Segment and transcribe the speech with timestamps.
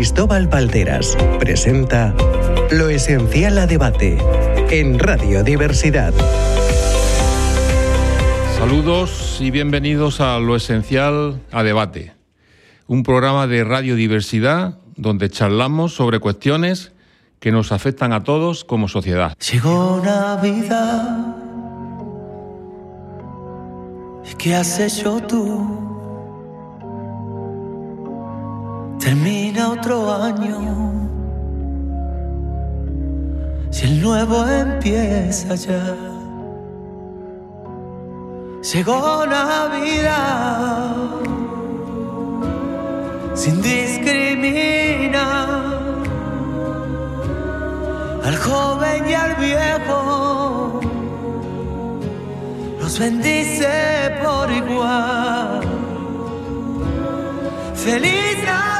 [0.00, 2.14] Cristóbal Valderas presenta
[2.70, 4.16] Lo Esencial a Debate
[4.70, 6.14] en Radio Diversidad.
[8.56, 12.14] Saludos y bienvenidos a Lo Esencial a Debate,
[12.86, 16.92] un programa de radiodiversidad donde charlamos sobre cuestiones
[17.38, 19.36] que nos afectan a todos como sociedad.
[19.52, 21.36] Llegó Navidad.
[24.32, 25.89] ¿Y qué has hecho tú?
[29.00, 30.92] Termina otro año.
[33.70, 35.96] Si el nuevo empieza ya.
[38.72, 40.96] Llegó Navidad.
[43.34, 45.20] Sin discriminar
[48.22, 50.80] al joven y al viejo,
[52.80, 55.60] los bendice por igual.
[57.74, 58.79] Feliz Navidad,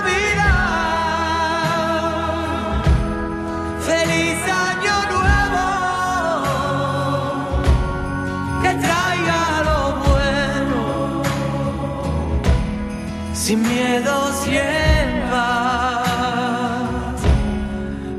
[13.50, 14.60] sin miedo siempre.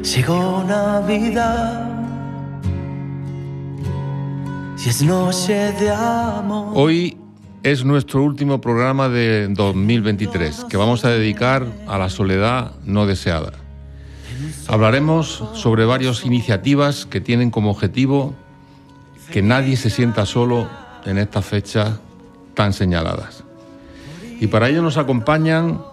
[0.04, 1.90] Llegó Navidad.
[4.86, 6.74] Es noche de amor.
[6.76, 7.18] Hoy
[7.64, 13.54] es nuestro último programa de 2023 que vamos a dedicar a la soledad no deseada.
[14.68, 18.34] Hablaremos sobre varias iniciativas que tienen como objetivo
[19.32, 20.68] que nadie se sienta solo
[21.06, 22.02] en estas fechas
[22.54, 23.46] tan señaladas.
[24.42, 25.84] Y para ello nos acompañan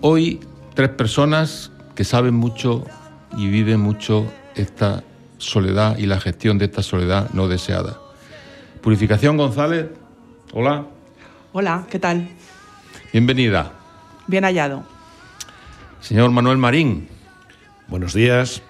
[0.00, 0.40] hoy
[0.74, 2.84] tres personas que saben mucho
[3.36, 4.26] y viven mucho
[4.56, 5.04] esta
[5.38, 8.00] soledad y la gestión de esta soledad no deseada.
[8.82, 9.90] Purificación González,
[10.52, 10.86] hola.
[11.52, 12.28] Hola, ¿qué tal?
[13.12, 13.70] Bienvenida.
[14.26, 14.82] Bien hallado.
[16.00, 17.06] Señor Manuel Marín.
[17.86, 18.60] Buenos días.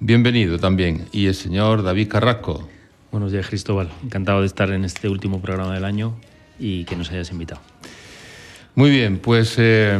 [0.00, 1.08] Bienvenido también.
[1.12, 2.68] Y el señor David Carrasco.
[3.10, 3.88] Buenos días, Cristóbal.
[4.04, 6.14] Encantado de estar en este último programa del año
[6.58, 7.60] y que nos hayas invitado.
[8.74, 9.98] Muy bien, pues eh,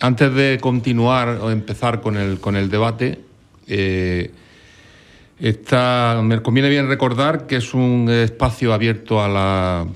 [0.00, 3.20] antes de continuar o empezar con el, con el debate,
[3.66, 4.32] eh,
[5.38, 9.86] está, me conviene bien recordar que es un espacio abierto a la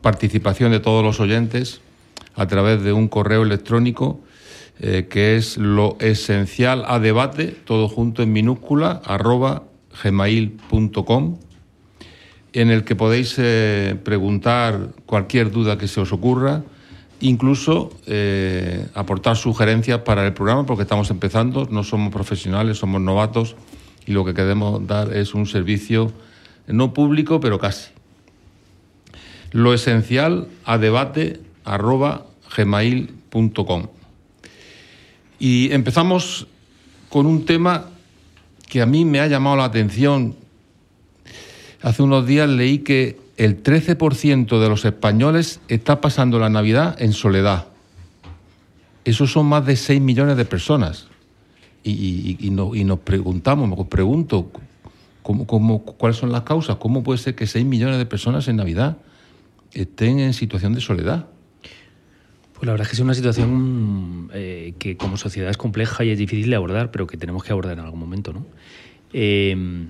[0.00, 1.80] participación de todos los oyentes
[2.34, 4.20] a través de un correo electrónico
[4.80, 9.64] eh, que es lo esencial a debate, todo junto en minúscula, arroba
[10.02, 11.38] gmail.com,
[12.54, 16.62] en el que podéis eh, preguntar cualquier duda que se os ocurra,
[17.20, 23.56] incluso eh, aportar sugerencias para el programa, porque estamos empezando, no somos profesionales, somos novatos
[24.06, 26.12] y lo que queremos dar es un servicio
[26.68, 27.90] no público, pero casi.
[29.50, 32.26] Lo esencial a debate arroba
[32.56, 33.88] gmail.com.
[35.40, 36.46] Y empezamos
[37.08, 37.86] con un tema
[38.68, 40.36] que a mí me ha llamado la atención.
[41.84, 47.12] Hace unos días leí que el 13% de los españoles está pasando la Navidad en
[47.12, 47.66] soledad.
[49.04, 51.08] Esos son más de 6 millones de personas.
[51.82, 54.50] Y, y, y, no, y nos preguntamos, me pregunto,
[55.22, 56.76] ¿cómo, cómo, cuáles son las causas?
[56.76, 58.96] ¿Cómo puede ser que 6 millones de personas en Navidad
[59.74, 61.26] estén en situación de soledad?
[62.54, 66.08] Pues la verdad es que es una situación eh, que como sociedad es compleja y
[66.08, 68.32] es difícil de abordar, pero que tenemos que abordar en algún momento.
[68.32, 68.46] ¿no?
[69.12, 69.84] Eh,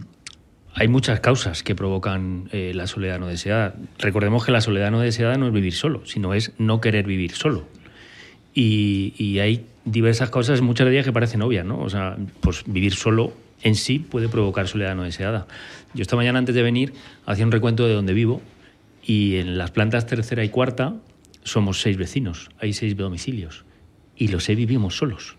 [0.75, 3.75] hay muchas causas que provocan eh, la soledad no deseada.
[3.99, 7.33] Recordemos que la soledad no deseada no es vivir solo, sino es no querer vivir
[7.33, 7.67] solo.
[8.57, 11.81] Y, hay diversas causas, muchas de ellas que parecen obvias, ¿no?
[11.81, 15.47] O sea, pues vivir solo en sí puede provocar soledad no deseada.
[15.93, 16.93] Yo esta mañana antes de venir
[17.27, 18.43] hacía un recuento de donde vivo
[19.03, 20.95] y en las plantas tercera y cuarta
[21.43, 23.65] somos seis vecinos, hay seis domicilios
[24.17, 25.37] y los seis vivimos solos.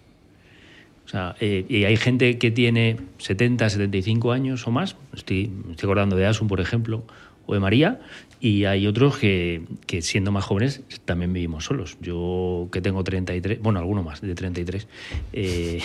[1.05, 5.87] O sea, eh, y hay gente que tiene 70, 75 años o más, estoy, estoy
[5.87, 7.03] acordando de Asun, por ejemplo,
[7.45, 7.99] o de María,
[8.39, 9.63] y hay otros que,
[10.01, 11.97] siendo más jóvenes también vivimos solos.
[12.01, 14.87] Yo que tengo 33, bueno, alguno más de 33,
[15.33, 15.79] eh,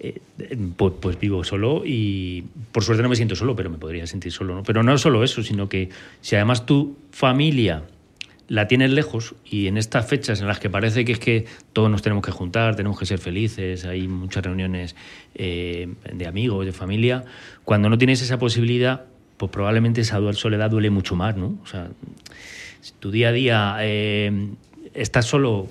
[0.00, 0.20] eh,
[0.76, 4.32] pues, pues, vivo solo y por suerte no me siento solo, pero me podría sentir
[4.32, 4.54] solo.
[4.54, 4.62] ¿no?
[4.62, 5.90] Pero no solo eso, sino que
[6.20, 7.84] si además tu familia
[8.48, 11.90] la tienes lejos y en estas fechas en las que parece que es que todos
[11.90, 14.96] nos tenemos que juntar, tenemos que ser felices, hay muchas reuniones
[15.34, 17.24] eh, de amigos, de familia,
[17.64, 19.04] cuando no tienes esa posibilidad,
[19.36, 21.58] pues probablemente esa soledad duele mucho más, ¿no?
[21.62, 21.88] O sea,
[22.80, 24.50] si tu día a día eh,
[24.94, 25.66] estás solo,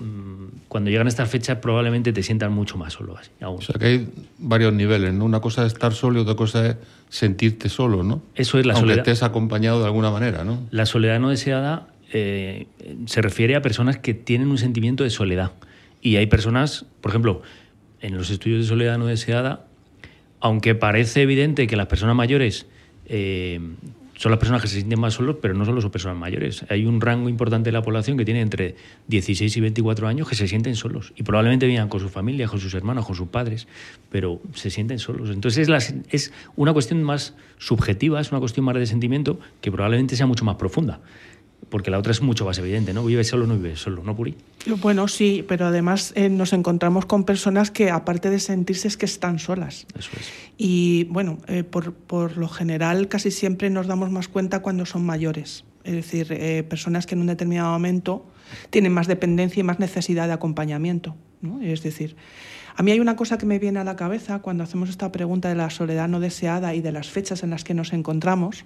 [0.67, 3.17] cuando llegan estas fechas probablemente te sientas mucho más solo.
[3.17, 3.57] Así, aún.
[3.57, 5.25] O sea que hay varios niveles, ¿no?
[5.25, 6.75] Una cosa es estar solo y otra cosa es
[7.09, 8.21] sentirte solo, ¿no?
[8.35, 9.07] Eso es la Aunque soledad.
[9.07, 10.59] estés acompañado de alguna manera, ¿no?
[10.71, 15.53] La soledad no deseada se refiere a personas que tienen un sentimiento de soledad
[16.01, 17.41] Y hay personas, por ejemplo,
[18.01, 19.65] en los estudios de soledad no deseada,
[20.39, 22.65] aunque parece evidente que las personas mayores
[23.05, 23.59] eh,
[24.21, 26.63] son las personas que se sienten más solos, pero no solo son personas mayores.
[26.69, 28.75] Hay un rango importante de la población que tiene entre
[29.07, 32.59] 16 y 24 años que se sienten solos y probablemente vivan con su familia, con
[32.59, 33.67] sus hermanos, con sus padres,
[34.11, 35.31] pero se sienten solos.
[35.31, 40.15] Entonces es, es una cuestión más subjetiva, es una cuestión más de sentimiento que probablemente
[40.15, 41.01] sea mucho más profunda
[41.69, 43.03] porque la otra es mucho más evidente, ¿no?
[43.05, 44.35] Vive solo, no vive solo, ¿no, Puri?
[44.81, 49.05] Bueno, sí, pero además eh, nos encontramos con personas que, aparte de sentirse, es que
[49.05, 49.85] están solas.
[49.97, 50.29] Eso es.
[50.57, 55.05] Y bueno, eh, por, por, lo general casi siempre nos damos más cuenta cuando son
[55.05, 55.63] mayores.
[55.83, 58.25] Es decir, eh, personas que en un determinado momento
[58.69, 61.15] tienen más dependencia y más necesidad de acompañamiento.
[61.41, 61.61] ¿no?
[61.61, 62.15] Es decir,
[62.75, 65.49] a mí hay una cosa que me viene a la cabeza cuando hacemos esta pregunta
[65.49, 68.65] de la soledad no deseada y de las fechas en las que nos encontramos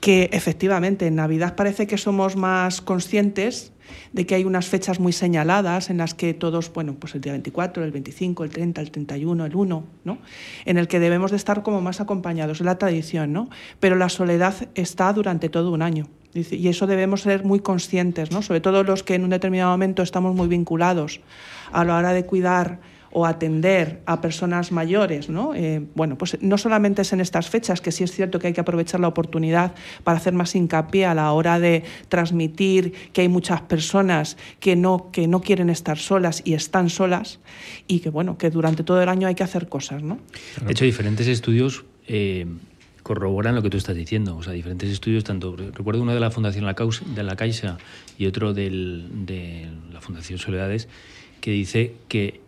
[0.00, 3.72] que efectivamente en Navidad parece que somos más conscientes
[4.12, 7.32] de que hay unas fechas muy señaladas en las que todos, bueno, pues el día
[7.32, 10.18] 24, el 25, el 30, el 31, el 1, ¿no?
[10.64, 13.48] En el que debemos de estar como más acompañados, es la tradición, ¿no?
[13.80, 16.08] Pero la soledad está durante todo un año.
[16.34, 18.42] Y eso debemos ser muy conscientes, ¿no?
[18.42, 21.20] Sobre todo los que en un determinado momento estamos muy vinculados
[21.72, 22.80] a la hora de cuidar
[23.18, 25.54] o atender a personas mayores, ¿no?
[25.54, 28.52] Eh, bueno, pues no solamente es en estas fechas, que sí es cierto que hay
[28.52, 29.74] que aprovechar la oportunidad
[30.04, 35.10] para hacer más hincapié a la hora de transmitir que hay muchas personas que no,
[35.12, 37.40] que no quieren estar solas y están solas,
[37.88, 40.18] y que bueno, que durante todo el año hay que hacer cosas, ¿no?
[40.66, 42.44] De hecho, diferentes estudios eh,
[43.02, 44.36] corroboran lo que tú estás diciendo.
[44.36, 47.78] O sea, diferentes estudios, tanto recuerdo uno de la Fundación La Causa, de la Caixa
[48.18, 50.86] y otro del, de la Fundación Soledades,
[51.40, 52.44] que dice que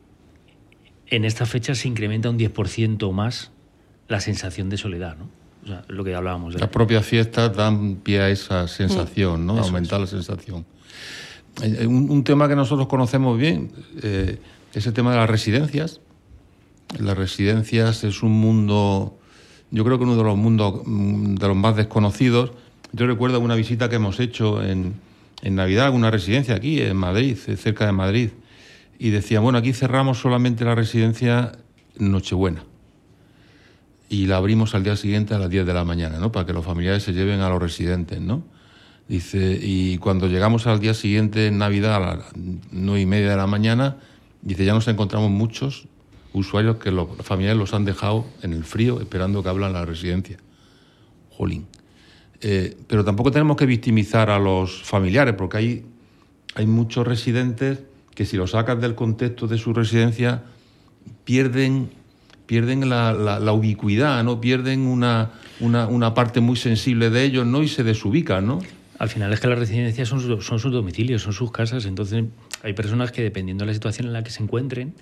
[1.10, 3.50] en esta fecha se incrementa un 10% más
[4.08, 5.28] la sensación de soledad, ¿no?
[5.64, 6.55] O sea, lo que hablábamos.
[6.55, 9.58] Las propias fiestas dan pie a esa sensación, ¿no?
[9.58, 10.64] Aumentar la sensación.
[11.62, 13.72] Eh, un, un, tema que nosotros conocemos bien
[14.02, 14.38] eh,
[14.72, 16.00] es el tema de las residencias.
[16.99, 19.19] Las residencias es un mundo,
[19.70, 22.52] yo creo que uno de los mundos mm, de los más desconocidos.
[22.93, 24.94] Yo recuerdo una visita que hemos hecho en,
[25.43, 28.31] en Navidad a una residencia aquí, en Madrid, cerca de Madrid
[28.98, 31.52] y decían, bueno, aquí cerramos solamente la residencia
[31.98, 32.64] Nochebuena
[34.08, 36.32] y la abrimos al día siguiente a las 10 de la mañana, ¿no?
[36.32, 38.42] Para que los familiares se lleven a los residentes, ¿no?
[39.06, 42.18] Dice, y cuando llegamos al día siguiente, en Navidad, a las
[42.70, 43.96] 9 y media de la mañana,
[44.42, 45.88] dice, ya nos encontramos muchos
[46.32, 50.38] usuarios que los familiares los han dejado en el frío esperando que hablan la residencia.
[51.30, 51.66] Jolín.
[52.40, 55.86] Eh, pero tampoco tenemos que victimizar a los familiares, porque hay,
[56.54, 57.80] hay muchos residentes
[58.19, 60.43] que si lo sacas del contexto de su residencia,
[61.23, 61.88] pierden,
[62.47, 64.41] pierden la, la, ubicuidad, ¿no?
[64.41, 65.31] Pierden una,
[65.61, 67.62] una, una, parte muy sensible de ellos, ¿no?
[67.62, 68.59] Y se desubican, ¿no?
[68.99, 72.25] Al final es que las residencias son, son sus domicilios, son sus casas, entonces
[72.65, 74.94] hay personas que dependiendo de la situación en la que se encuentren,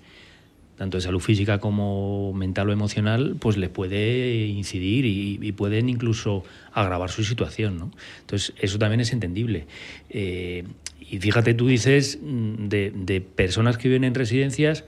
[0.77, 6.45] tanto de salud física como mental o emocional, pues les puede incidir y, pueden incluso
[6.73, 7.79] agravar su situación.
[7.79, 7.91] ¿no?
[8.21, 9.67] Entonces, eso también es entendible.
[10.11, 10.65] Eh,
[11.01, 14.85] y fíjate, tú dices mm, de, personas que viven en residencias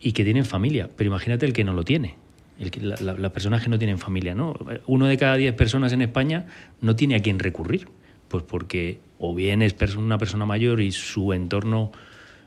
[0.00, 2.16] y que tienen familia, pero imagínate el que no lo tiene.
[2.60, 4.54] El que, la, la, las personas que no tienen familia, ¿no?
[4.86, 6.46] Uno de cada diez personas en España
[6.80, 7.88] no tiene a quién recurrir,
[8.28, 11.92] pues porque o bien es una persona mayor y su entorno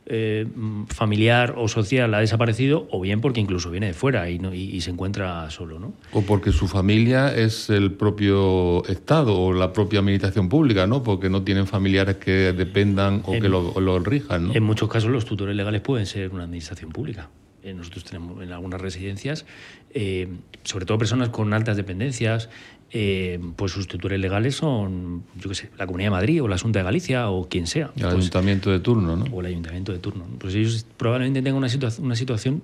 [0.10, 0.48] eh,
[0.88, 4.63] familiar o social ha desaparecido, o bien porque incluso viene de fuera y, no, y,
[4.63, 5.80] y, se encuentra solo.
[5.80, 5.94] ¿no?
[6.12, 11.04] O porque su familia es el propio Estado o la propia administración pública, ¿no?
[11.04, 14.48] porque no tienen familiares que dependan o en, que lo, lo, rijan.
[14.48, 14.56] ¿no?
[14.56, 17.30] En muchos casos los tutores legales pueden ser una administración pública.
[17.62, 19.46] Eh, nosotros tenemos en algunas residencias,
[19.92, 20.30] eh,
[20.63, 22.50] sobre todo personas con altas dependencias,
[22.91, 26.55] eh, pues sus tutores legales son, yo qué sé, la Comunidad de Madrid o la
[26.55, 27.91] Asunta de Galicia o quien sea.
[27.96, 29.25] El pues, ayuntamiento de turno, ¿no?
[29.31, 30.25] O el ayuntamiento de turno.
[30.39, 32.63] Pues ellos probablemente tengan una, situa una situación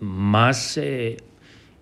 [0.00, 1.16] más eh,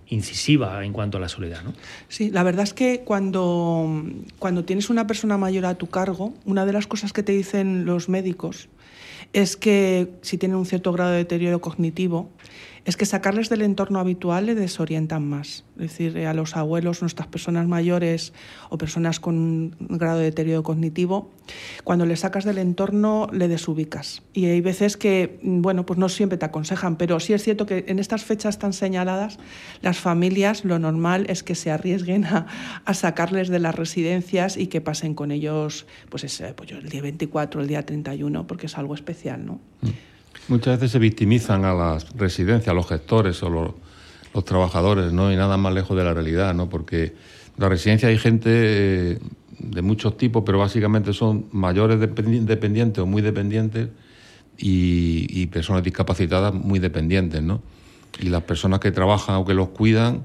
[0.09, 1.73] incisiva en cuanto a la soledad, ¿no?
[2.09, 4.05] Sí, la verdad es que cuando,
[4.39, 7.85] cuando tienes una persona mayor a tu cargo, una de las cosas que te dicen
[7.85, 8.69] los médicos
[9.33, 12.31] es que si tienen un cierto grado de deterioro cognitivo,
[12.89, 15.63] es que sacarles del entorno habitual le desorientan más.
[15.77, 18.33] Es decir, a los abuelos, nuestras personas mayores
[18.71, 21.31] o personas con un grado de deterioro cognitivo,
[21.85, 24.23] cuando le sacas del entorno le desubicas.
[24.33, 27.85] Y hay veces que, bueno, pues no siempre te aconsejan, pero sí es cierto que
[27.89, 29.39] en estas fechas tan señaladas,
[29.83, 32.47] las familias lo normal es que se arriesguen a,
[32.87, 37.03] a sacarles de las residencias y que pasen con ellos pues, ese, pues el día
[37.03, 39.61] 24, el día 31, porque es algo especial, ¿no?
[39.83, 40.08] Mm.
[40.49, 43.71] Muchas veces se victimizan a las residencias, a los gestores o los,
[44.35, 45.31] los, trabajadores, ¿no?
[45.31, 46.71] Y nada más lejos de la realidad, ¿no?
[46.71, 47.13] Porque en
[47.59, 49.19] la residencia hay gente eh,
[49.59, 53.91] de muchos tipos, pero básicamente son mayores dependientes o muy dependientes
[54.57, 57.61] y, y personas discapacitadas muy dependientes, ¿no?
[58.19, 60.25] Y las personas que trabajan o que los cuidan,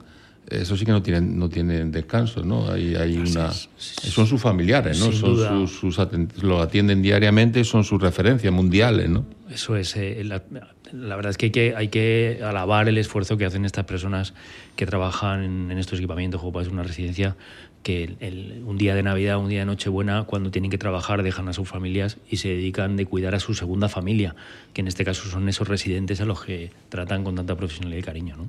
[0.49, 2.69] eso sí que no tienen no tienen descanso, ¿no?
[2.71, 5.11] Hay, hay una son sus familiares, ¿no?
[5.11, 5.49] Sin son duda.
[5.67, 9.25] sus, sus los atienden diariamente, son sus referencias mundiales, ¿no?
[9.49, 9.95] Eso es.
[9.95, 10.43] eh, la,
[10.91, 14.33] la verdad es que hay, que hay que alabar el esfuerzo que hacen estas personas
[14.75, 17.35] que trabajan en, en estos equipamientos, como ser una residencia,
[17.83, 21.21] que el- el- un día de Navidad, un día de Nochebuena, cuando tienen que trabajar,
[21.23, 24.35] dejan a sus familias y se dedican de cuidar a su segunda familia,
[24.73, 28.03] que en este caso son esos residentes a los que tratan con tanta profesionalidad y
[28.03, 28.35] cariño.
[28.37, 28.47] ¿no?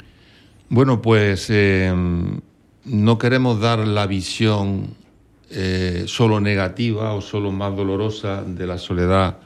[0.68, 1.92] Bueno, pues eh,
[2.84, 4.94] no queremos dar la visión
[5.50, 9.38] eh, solo negativa o solo más dolorosa de la soledad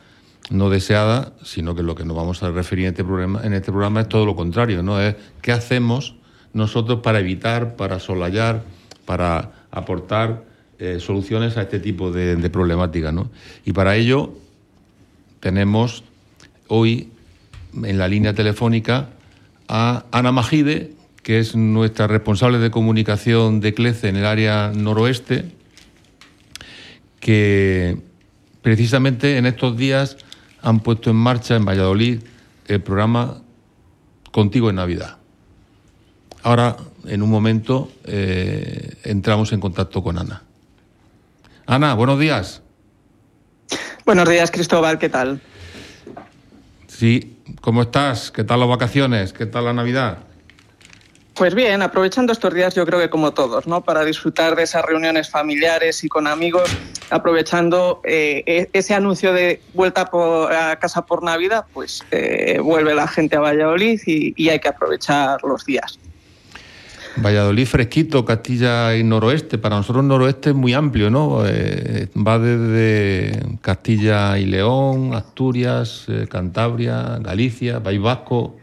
[0.51, 3.71] no deseada, sino que lo que nos vamos a referir en este programa, en este
[3.71, 5.01] programa es todo lo contrario, ¿no?
[5.01, 6.15] Es qué hacemos
[6.55, 8.63] nosotros para evitar, para solayar,
[9.05, 10.45] para aportar
[10.79, 13.31] eh, soluciones a este tipo de, de problemáticas, ¿no?
[13.67, 14.33] Y para ello
[15.41, 16.05] tenemos
[16.69, 17.11] hoy
[17.83, 19.11] en la línea telefónica
[19.69, 25.53] a Ana Majide, que es nuestra responsable de comunicación de CLECE en el área noroeste,
[27.21, 27.99] que
[28.63, 30.17] precisamente en estos días
[30.63, 32.21] han puesto en marcha en Valladolid
[32.67, 33.43] el programa
[34.31, 35.19] Contigo en Navidad.
[36.43, 40.43] Ahora, en un momento, eh, entramos en contacto con Ana.
[41.67, 42.63] Ana, buenos días.
[44.07, 45.41] Buenos días, Cristóbal, ¿qué tal?
[46.87, 48.31] Sí, ¿cómo estás?
[48.31, 49.33] ¿Qué tal las vacaciones?
[49.33, 50.19] ¿Qué tal la Navidad?
[51.39, 53.81] Pues bien, aprovechando estos días yo creo que como todos, ¿no?
[53.81, 56.69] Para disfrutar de esas reuniones familiares y con amigos,
[57.11, 62.93] aprovechando eh, e- ese anuncio de vuelta por- a casa por Navidad, pues eh, vuelve
[62.93, 66.01] la gente a Valladolid y, hay que aprovechar los días.
[67.19, 69.59] Valladolid fresquito, Castilla y noroeste.
[69.59, 71.45] Para nosotros noroeste es muy amplio, ¿no?
[71.47, 78.58] Eh, va desde Castilla y León, Asturias, eh, Cantabria, Galicia, País Vasco.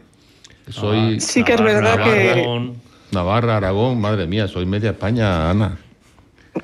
[0.68, 2.76] Soy Sí que es Navarra, que- Aragón.
[3.12, 5.78] Navarra, Aragón, madre mía, soy media España, Ana.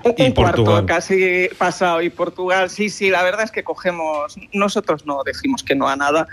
[0.04, 0.86] Un, Y un cuarto Portugal.
[0.86, 5.74] casi pasado y Portugal, sí, sí, la verdad es que cogemos, nosotros no decimos que
[5.74, 6.26] no a nada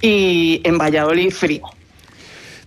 [0.00, 1.62] y en Valladolid frío.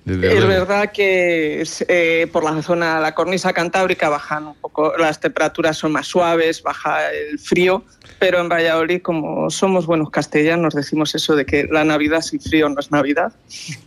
[0.07, 0.47] Desde Es luego.
[0.47, 5.91] verdad que eh, por la zona, la cornisa cantábrica bajan un poco, las temperaturas son
[5.91, 7.83] más suaves, baja el frío,
[8.17, 12.69] pero en Valladolid, como somos buenos castellanos, decimos eso de que la Navidad sin frío
[12.69, 13.33] no es Navidad.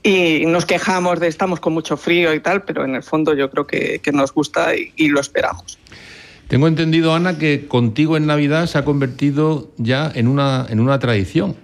[0.02, 3.48] Y nos quejamos de estamos con mucho frío y tal, pero en el fondo yo
[3.50, 5.78] creo que, que nos gusta y, y lo esperamos.
[6.48, 10.98] Tengo entendido, Ana, que contigo en Navidad se ha convertido ya en una, en una
[10.98, 11.56] tradición.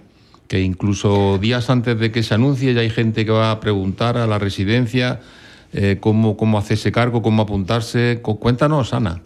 [0.47, 4.17] Que incluso días antes de que se anuncie ya hay gente que va a preguntar
[4.17, 5.19] a la residencia
[5.73, 8.19] eh, cómo, cómo hacerse cargo, cómo apuntarse.
[8.21, 9.21] Cu- Cuéntanos, Ana.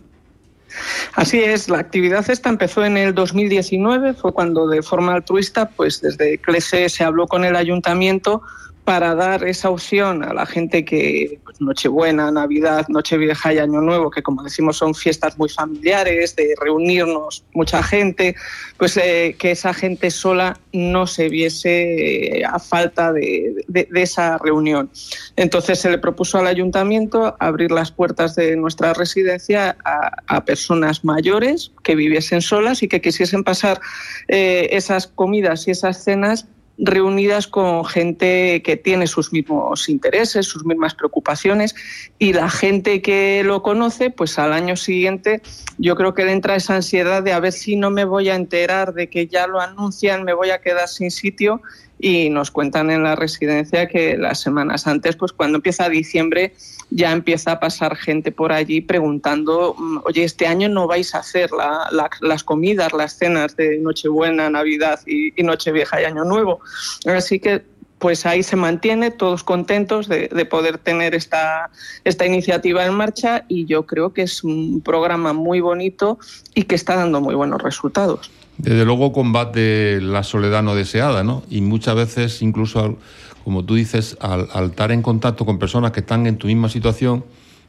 [1.15, 5.99] Así es, la actividad esta empezó en el 2019, fue cuando de forma altruista, pues
[6.01, 8.41] desde CLESE se habló con el ayuntamiento
[8.83, 14.09] para dar esa opción a la gente que pues, Nochebuena, Navidad, Nochevieja y Año Nuevo,
[14.09, 18.35] que como decimos son fiestas muy familiares, de reunirnos mucha gente,
[18.77, 24.89] pues eh, que esa gente sola no se viese eh, a falta de, esa reunión.
[25.35, 31.05] Entonces se le propuso al ayuntamiento abrir las puertas de nuestra residencia a, a personas
[31.05, 33.79] mayores que viviesen solas y que quisiesen pasar
[34.27, 36.47] eh, esas comidas y esas cenas
[36.81, 41.75] reunidas con gente que tiene sus mismos intereses, sus mismas preocupaciones
[42.17, 45.41] y la gente que lo conoce, pues al año siguiente
[45.77, 48.35] yo creo que le entra esa ansiedad de a ver si no me voy a
[48.35, 51.61] enterar de que ya lo anuncian, me voy a quedar sin sitio
[52.01, 56.53] y nos cuentan en la residencia que las semanas antes, pues cuando empieza diciembre,
[56.89, 61.19] ya empieza a pasar gente por allí preguntando, mm, oye, este año no vais a
[61.19, 66.25] hacer la- la- las comidas, las cenas de Nochebuena, Navidad y, y Nochevieja y Año
[66.25, 66.59] Nuevo.
[67.05, 67.61] Así que
[67.99, 71.69] pues ahí se mantiene, todos contentos de, de poder tener esta,
[72.03, 76.17] esta iniciativa en marcha y yo creo que es un programa muy bonito
[76.55, 78.31] y que está dando muy buenos resultados.
[78.61, 81.43] Desde luego combate la soledad no deseada, ¿no?
[81.49, 82.97] Y muchas veces, incluso,
[83.43, 86.69] como tú dices, al, al estar en contacto con personas que están en tu misma
[86.69, 87.23] situación,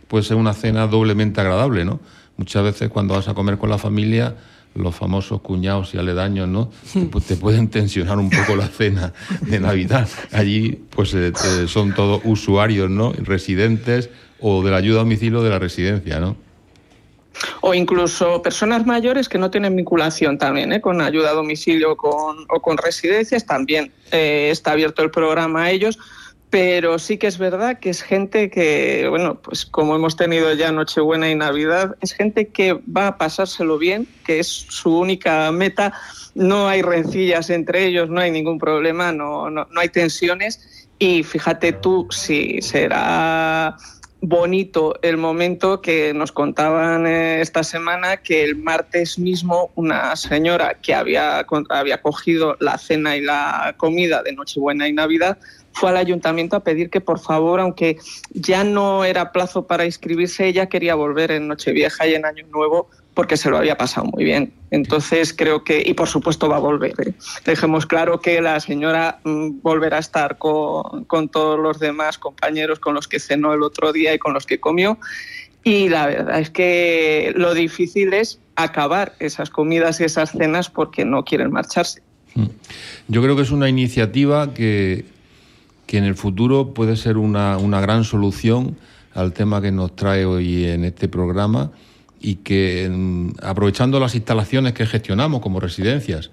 [0.08, 2.00] puede ser una cena doblemente agradable, ¿no?
[2.36, 4.36] Muchas veces cuando vas a comer con la familia,
[4.74, 6.70] los famosos cuñados y aledaños, ¿no?
[6.92, 10.08] Te, pu- te pueden tensionar un poco la cena de Navidad.
[10.32, 13.12] Allí, pues, eh, eh, son todos usuarios, ¿no?
[13.12, 16.36] Residentes o de la ayuda a domicilio de la residencia, ¿no?
[17.60, 20.80] O incluso personas mayores que no tienen vinculación también, ¿eh?
[20.80, 25.70] con ayuda a domicilio con, o con residencias, también eh, está abierto el programa a
[25.70, 25.98] ellos.
[26.50, 30.70] Pero sí que es verdad que es gente que, bueno, pues como hemos tenido ya
[30.70, 35.94] Nochebuena y Navidad, es gente que va a pasárselo bien, que es su única meta,
[36.34, 40.86] no hay rencillas entre ellos, no hay ningún problema, no, no, no hay tensiones.
[40.98, 43.74] Y fíjate tú si será
[44.22, 50.74] bonito el momento que nos contaban eh, esta semana que el martes mismo una señora
[50.80, 55.38] que había, había cogido la cena y la comida de Nochebuena y Navidad
[55.72, 57.98] fue al ayuntamiento a pedir que por favor, aunque
[58.30, 62.88] ya no era plazo para inscribirse, ella quería volver en Nochevieja y en Año Nuevo
[63.14, 64.52] porque se lo había pasado muy bien.
[64.70, 66.94] Entonces creo que, y por supuesto va a volver.
[67.06, 67.14] ¿eh?
[67.44, 72.78] Dejemos claro que la señora mm, volverá a estar con, con todos los demás compañeros
[72.78, 74.98] con los que cenó el otro día y con los que comió.
[75.62, 81.04] Y la verdad es que lo difícil es acabar esas comidas y esas cenas porque
[81.04, 82.02] no quieren marcharse.
[82.34, 82.46] Mm.
[83.08, 85.04] Yo creo que es una iniciativa que,
[85.86, 88.76] que en el futuro puede ser una, una gran solución
[89.14, 91.70] al tema que nos trae hoy en este programa
[92.22, 92.90] y que
[93.42, 96.30] aprovechando las instalaciones que gestionamos como residencias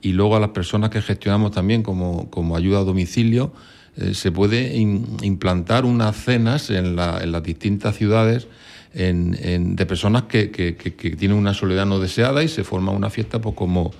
[0.00, 3.52] y luego a las personas que gestionamos también como, como ayuda a domicilio,
[3.96, 8.46] eh, se puede implantar unas cenas en, la, en las distintas ciudades
[8.94, 13.10] en, de personas que, que, que, tienen una soledad no deseada y se forma una
[13.10, 13.90] fiesta pues como,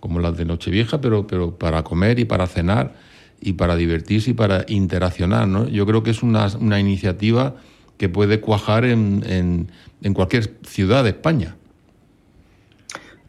[0.00, 2.94] como las de Nochevieja, pero, pero para comer y para cenar
[3.40, 5.46] y para divertirse y para interaccionar.
[5.46, 5.68] ¿no?
[5.68, 7.56] Yo creo que es una, una iniciativa
[8.00, 11.54] que puede cuajar en, en, en, cualquier ciudad de España.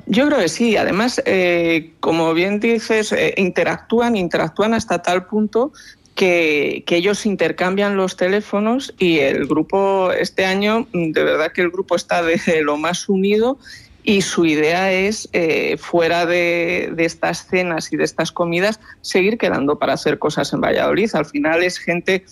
[0.05, 0.77] Yo creo que sí.
[0.77, 5.73] Además, eh, como bien dices, eh, interactúan, interactúan hasta tal punto
[6.15, 11.69] que, que, ellos intercambian los teléfonos y el grupo, este año, de verdad que el
[11.69, 13.57] grupo está de lo más unido
[14.03, 19.37] y su idea es, eh, fuera de, de, estas cenas y de estas comidas, seguir
[19.37, 21.09] quedando para hacer cosas en Valladolid.
[21.13, 22.23] Al final es gente,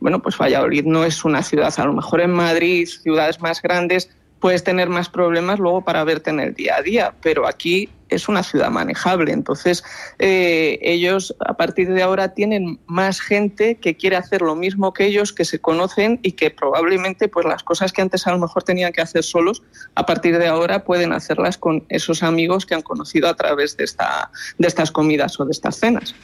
[0.00, 4.10] bueno, pues Valladolid no es una ciudad, a lo mejor en Madrid, ciudades más grandes,
[4.40, 8.28] puedes tener más problemas luego para verte en el día a día, pero aquí es
[8.28, 9.32] una ciudad manejable.
[9.32, 9.84] Entonces,
[10.18, 15.06] eh, ellos a partir de ahora tienen más gente que quiere hacer lo mismo que
[15.06, 18.62] ellos, que se conocen y que probablemente pues las cosas que antes a lo mejor
[18.62, 19.62] tenían que hacer solos,
[19.94, 23.84] a partir de ahora pueden hacerlas con esos amigos que han conocido a través de,
[23.84, 26.14] esta, de estas comidas o de estas cenas.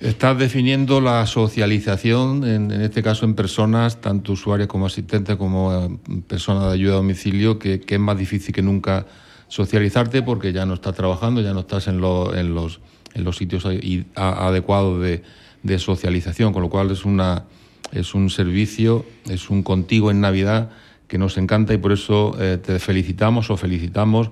[0.00, 5.74] Estás definiendo la socialización, en, en, este caso en personas, tanto usuarias como asistentes, como
[5.74, 9.06] eh, personas de ayuda a domicilio, que, es más difícil que nunca
[9.48, 12.80] socializarte porque ya no estás trabajando, ya no estás en, lo, en, los,
[13.12, 13.66] en los sitios
[14.14, 15.22] adecuados de,
[15.62, 17.44] de, socialización, con lo cual es, una,
[17.92, 20.70] es un servicio, es un contigo en Navidad
[21.08, 24.30] que nos encanta y por eso eh, te felicitamos o felicitamos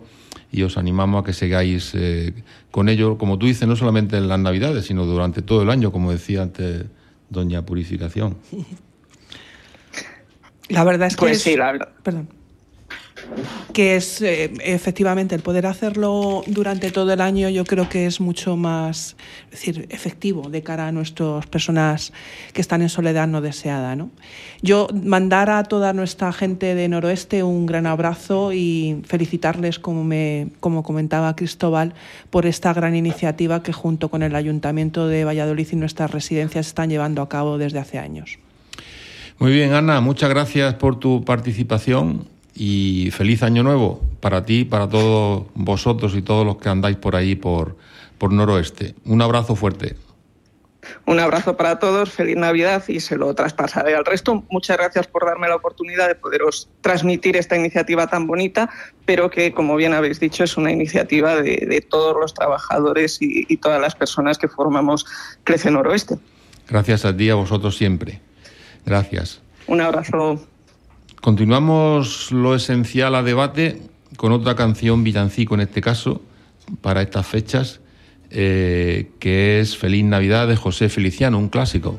[0.50, 2.32] y os animamos a que sigáis eh,
[2.70, 5.92] con ello, como tú dices, no solamente en las Navidades, sino durante todo el año,
[5.92, 6.84] como decía antes
[7.28, 8.36] doña Purificación.
[10.68, 11.20] La verdad es que...
[11.20, 11.42] Pues es...
[11.42, 11.88] sí, la verdad.
[12.02, 12.37] Perdón
[13.72, 18.20] que es eh, efectivamente el poder hacerlo durante todo el año yo creo que es
[18.20, 19.16] mucho más
[19.50, 22.12] decir, efectivo de cara a nuestras personas
[22.52, 23.96] que están en soledad no deseada.
[23.96, 24.10] ¿no?
[24.62, 30.48] Yo mandar a toda nuestra gente de Noroeste un gran abrazo y felicitarles, como, me,
[30.60, 31.94] como comentaba Cristóbal,
[32.30, 36.90] por esta gran iniciativa que junto con el Ayuntamiento de Valladolid y nuestras residencias están
[36.90, 38.38] llevando a cabo desde hace años.
[39.38, 42.26] Muy bien, Ana, muchas gracias por tu participación
[42.58, 47.14] y feliz año nuevo para ti, para todos vosotros y todos los que andáis por
[47.14, 47.76] ahí por,
[48.18, 48.96] por Noroeste.
[49.04, 49.94] Un abrazo fuerte.
[51.06, 54.42] Un abrazo para todos, feliz Navidad y se lo traspasaré al resto.
[54.50, 58.70] Muchas gracias por darme la oportunidad de poderos transmitir esta iniciativa tan bonita,
[59.04, 63.46] pero que, como bien habéis dicho, es una iniciativa de, de todos los trabajadores y,
[63.48, 65.06] y, todas las personas que formamos
[65.44, 66.18] Crece Noroeste.
[66.68, 68.20] Gracias a ti, a vosotros siempre.
[68.84, 69.40] Gracias.
[69.66, 70.40] Un abrazo.
[71.20, 73.82] Continuamos lo esencial a debate
[74.16, 76.22] con otra canción, villancico en este caso,
[76.80, 77.80] para estas fechas,
[78.30, 81.98] eh, que es Feliz Navidad de José Feliciano, un clásico.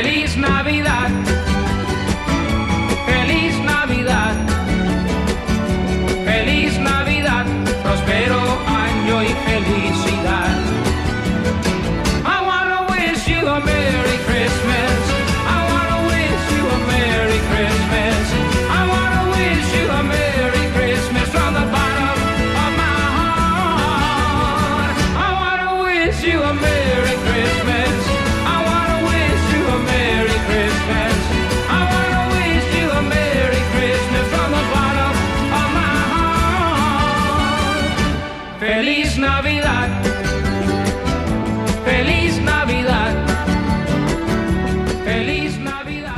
[0.00, 1.27] Feliz Navidad.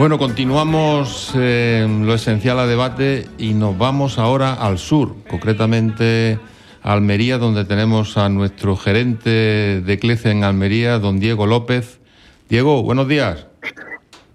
[0.01, 6.39] Bueno, continuamos eh, lo esencial a debate y nos vamos ahora al sur, concretamente
[6.83, 12.01] a Almería, donde tenemos a nuestro gerente de CLECE en Almería, don Diego López.
[12.49, 13.47] Diego, buenos días.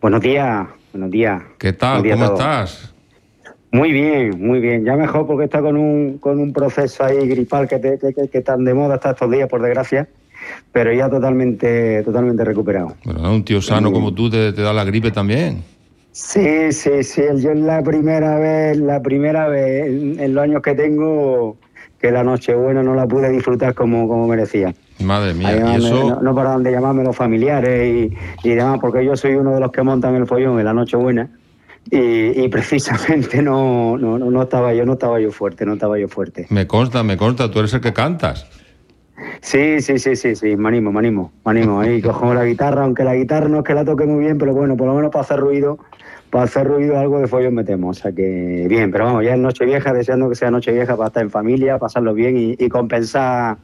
[0.03, 1.41] Buenos días, buenos días.
[1.57, 2.03] ¿Qué tal?
[2.03, 2.93] Días ¿Cómo estás?
[3.71, 4.85] Muy bien, muy bien.
[4.85, 8.29] Ya mejor porque está con un, con un proceso ahí gripal que, te- que, que,
[8.29, 10.07] que tan de moda hasta estos días, por desgracia.
[10.71, 12.93] Pero ya totalmente, totalmente recuperado.
[13.03, 15.63] Bueno, un tío sano como tú te, te da la gripe también.
[16.11, 17.21] Sí, sí, sí.
[17.37, 21.57] Yo es la primera vez, la primera vez en, en los años que tengo
[21.99, 24.73] que la Nochebuena no la pude disfrutar como, como merecía.
[25.03, 26.09] Madre mía, y me- eso...
[26.09, 28.11] no, no paraban de llamarme los familiares
[28.43, 30.73] y, y demás, porque yo soy uno de los que montan el follón en la
[30.73, 31.29] Nochebuena.
[31.91, 35.99] Y, y precisamente no, no, no, no estaba yo, no estaba yo fuerte, no estaba
[35.99, 36.47] yo fuerte.
[36.49, 38.47] Me consta, me consta, tú eres el que cantas.
[39.41, 41.79] Sí, sí, sí, sí, sí, me animo, me animo, me animo.
[41.79, 44.53] Ahí cojo la guitarra, aunque la guitarra no es que la toque muy bien, pero
[44.53, 45.77] bueno, por lo menos para hacer ruido,
[46.29, 47.97] para hacer ruido algo de follón metemos.
[47.97, 51.23] O sea que bien, pero vamos, ya es Nochevieja, deseando que sea Nochevieja para estar
[51.23, 53.57] en familia, pasarlo bien y, y compensar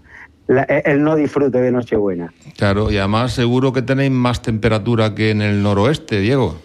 [0.47, 2.33] la- el no disfrute de Nochebuena.
[2.57, 6.55] Claro, y además seguro que tenéis más temperatura que en el noroeste, Diego.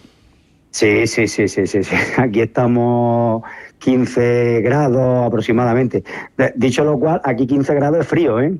[0.71, 1.95] Sí, sí, sí, sí, sí, sí.
[2.17, 3.41] Aquí estamos
[3.79, 6.03] 15 grados aproximadamente.
[6.37, 8.53] De- Dicho lo cual, aquí 15 grados es frío, ¿eh?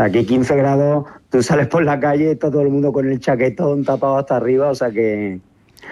[0.00, 3.20] Sea, aquí 15 grados, tú sales por la calle, está todo el mundo con el
[3.20, 5.38] chaquetón tapado hasta arriba, o sea que,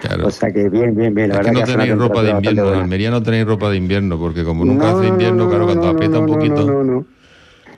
[0.01, 0.25] Claro.
[0.27, 1.29] o sea que bien, bien, bien.
[1.29, 2.79] La es que no una tenéis ropa de invierno, en.
[2.79, 5.65] Almería no tenéis ropa de invierno, porque como nunca No, hace no, invierno, no, claro,
[5.65, 6.55] cuando no, aprieta un poquito.
[6.65, 7.05] No, no, no.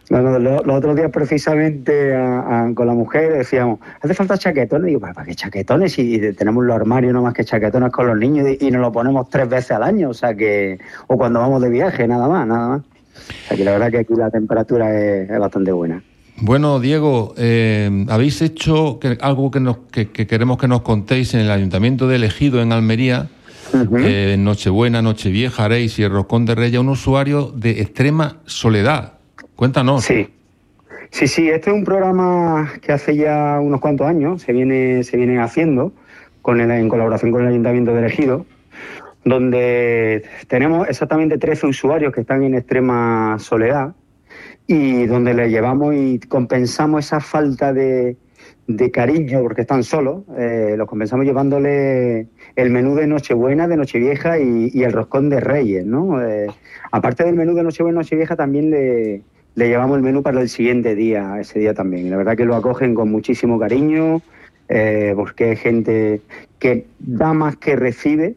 [0.10, 4.38] No, no, lo- los otros días precisamente a- a- con la mujer decíamos, hace falta
[4.38, 4.86] chaquetones.
[4.88, 5.92] Y digo, ¿para qué chaquetones?
[5.94, 8.92] Si tenemos los armarios no más que chaquetones con los niños y, y nos lo
[8.94, 12.48] ponemos tres veces al año, o sea que, o cuando vamos de viaje, nada más,
[12.48, 12.82] nada más.
[12.82, 16.02] O sea que la verdad que aquí la temperatura es, es bastante buena.
[16.44, 21.34] Bueno, Diego, eh, habéis hecho que- algo que, nos, que, que queremos que nos contéis
[21.36, 23.28] en el Ayuntamiento de Elegido, en Almería.
[24.04, 29.14] Eh, en Nochebuena, Nochevieja, haréis y el Roscón de Reyes, un usuario de extrema soledad.
[29.56, 30.04] Cuéntanos.
[30.04, 30.28] Sí.
[31.12, 35.16] Sí, sí, este es un programa que hace ya unos cuantos años se viene, se
[35.16, 35.94] viene haciendo
[36.42, 38.46] con el- en colaboración con el Ayuntamiento de Elegido,
[39.24, 43.94] donde tenemos exactamente 13 usuarios que están en extrema soledad
[44.72, 48.16] y donde les llevamos y compensamos esa falta de,
[48.68, 54.40] de cariño porque están solos, eh, los compensamos llevándole el menú de Nochebuena, de Nochevieja
[54.40, 56.22] y, y el roscón de Reyes, ¿no?
[56.24, 56.48] Eh,
[56.92, 59.24] aparte del menú de Nochebuena Nochevieja también le,
[59.56, 62.08] le llevamos el menú para el siguiente día, ese día también.
[62.08, 64.22] Y la verdad que lo acogen con muchísimo cariño,
[64.70, 66.22] eh, porque es gente
[66.60, 68.36] que da más que recibe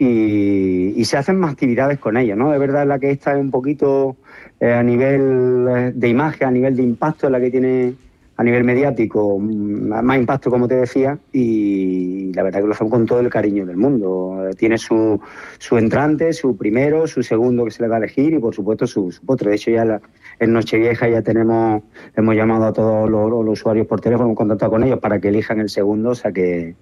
[0.00, 2.50] y, y se hacen más actividades con ellos, ¿no?
[2.50, 4.16] De verdad la que esta es un poquito
[4.58, 7.92] eh, a nivel eh, de imagen, a nivel de impacto, la que tiene
[8.38, 12.88] a nivel mediático mm, más impacto, como te decía, y la verdad que lo hacen
[12.88, 14.48] con todo el cariño del mundo.
[14.56, 15.20] Tiene su,
[15.58, 18.86] su entrante, su primero, su segundo que se le va a elegir y por supuesto
[18.86, 19.50] su, su postre.
[19.50, 20.00] De hecho ya la-
[20.38, 21.82] en Nochevieja ya tenemos,
[22.16, 25.28] hemos llamado a todos los, los usuarios por teléfono, hemos contactado con ellos para que
[25.28, 26.74] elijan el segundo, o sea que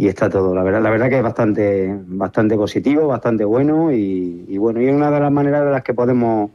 [0.00, 0.54] y está todo.
[0.54, 4.86] La verdad, la verdad que es bastante, bastante positivo, bastante bueno y, y bueno, y
[4.88, 6.52] es una de las maneras de las que podemos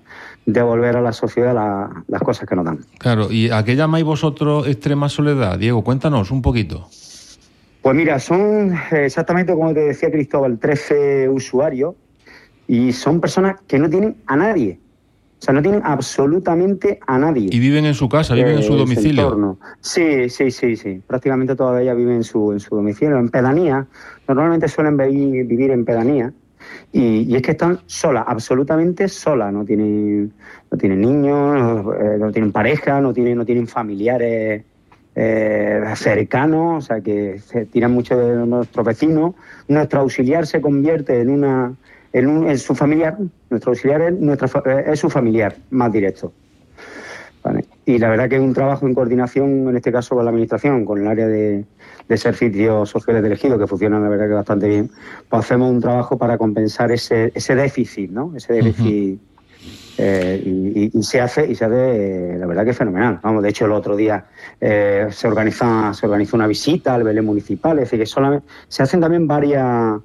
[0.47, 2.79] devolver a la sociedad la- las cosas que nos dan.
[2.97, 5.59] Claro, ¿y a qué llamáis vosotros extrema soledad?
[5.59, 6.87] Diego, cuéntanos un poquito.
[7.83, 11.93] Pues mira, son exactamente como te decía Cristóbal, 13 usuarios
[12.67, 14.79] y son personas que no tienen a nadie.
[15.45, 17.49] O sea, no tienen absolutamente a nadie.
[17.51, 19.25] Y viven en su casa, viven en su Eh, domicilio.
[19.25, 19.59] entorno.
[19.79, 21.03] Sí, sí, sí, sí.
[21.05, 23.85] Prácticamente todas ellas viven en su, en su domicilio, en pedanía.
[24.27, 26.33] Normalmente suelen vi- vivir en pedanía.
[26.91, 29.53] Y, y es que están solas, absolutamente solas.
[29.53, 30.33] No tienen,
[30.71, 34.63] no tienen niños, eh, no tienen pareja, no tienen, no tienen familiares
[35.13, 36.83] eh, cercanos.
[36.83, 39.35] O sea que se tiran mucho de nuestros vecinos.
[39.67, 41.71] Nuestro auxiliar se convierte en una
[42.17, 43.17] en, un- en su familiar.
[43.49, 46.31] Nuestro auxiliar es, nuestra, eh, es su familiar más directo.
[47.43, 47.63] Vale.
[47.85, 50.83] y la verdad que es un trabajo en coordinación, en este caso con la Administración,
[50.83, 51.63] con el área de,
[52.09, 54.89] de servicios sociales de elegido, que funciona la verdad que bastante bien,
[55.29, 58.33] pues hacemos un trabajo para compensar ese, ese déficit, ¿no?
[58.35, 59.19] Ese déficit.
[59.99, 60.41] eh,
[60.91, 63.19] y, se hace, y se hace, eh, la verdad que fenomenal.
[63.21, 64.25] Vamos, de hecho, el otro día
[64.59, 68.81] eh, se organiza, se organizó una visita al Belén Municipal, es decir, que solamente se
[68.81, 69.99] hacen también varias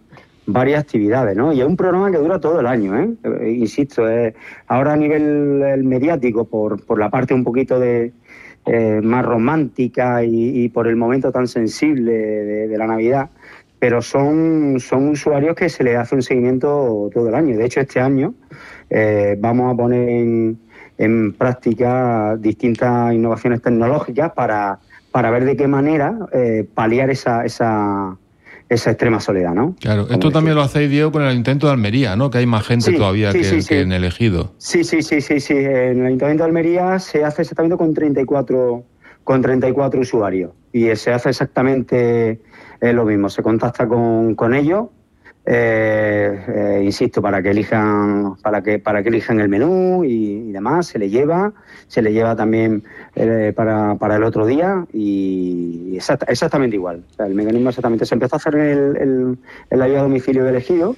[0.53, 1.53] varias actividades, ¿no?
[1.53, 3.11] Y es un programa que dura todo el año, ¿eh?
[3.25, 4.35] Eh, insisto, eh,
[4.67, 8.13] ahora a nivel eh, mediático, por, por la parte un poquito de
[8.67, 13.31] eh, más romántica y, y por el momento tan sensible de, la Navidad,
[13.79, 17.57] pero son, son usuarios que se les hace un seguimiento todo el año.
[17.57, 18.35] De hecho, este año
[19.39, 20.59] vamos a poner en,
[20.99, 24.79] en práctica distintas innovaciones tecnológicas para,
[25.13, 26.19] para ver de qué manera
[26.75, 28.19] paliar esa, esa,
[28.70, 29.74] esa extrema soledad, ¿no?
[29.80, 32.30] Claro, esto también lo hacéis, Diego, con el Ayuntamiento de Almería, ¿no?
[32.30, 33.74] Que hay más gente Sí, todavía sí, que, sí, que sí.
[33.74, 34.54] en el ejido.
[34.59, 35.54] Sí, sí, sí, sí, sí.
[35.54, 38.85] En el Ayuntamiento de Almería se hace exactamente con 34,
[39.24, 40.52] con 34 usuarios.
[40.72, 42.40] Y se hace exactamente
[42.80, 43.28] eh, lo mismo.
[43.28, 44.87] Se contacta con, con ellos,
[45.46, 50.53] eh, eh, insisto, para que elijan, para que, para que elijan el menú y, y
[50.53, 50.87] demás.
[50.88, 51.53] Se le lleva,
[51.88, 52.85] se le lleva también
[53.16, 57.03] eh, para, para el otro día y exacta- exactamente igual.
[57.11, 58.05] O sea, el mecanismo exactamente.
[58.07, 59.38] Se empezó a hacer el, el,
[59.70, 60.96] el ayuda a domicilio de elegido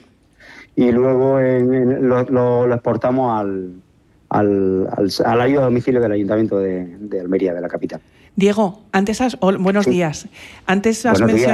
[0.75, 3.75] y luego en- en- lo, lo- lo exportamos al,
[4.29, 8.01] al, al, al ayuda a domicilio del Ayuntamiento de, de Almería, de la capital.
[8.35, 9.91] Diego, antes has, buenos Sí.
[9.91, 10.27] días.
[10.67, 11.53] Antes has Buenos días.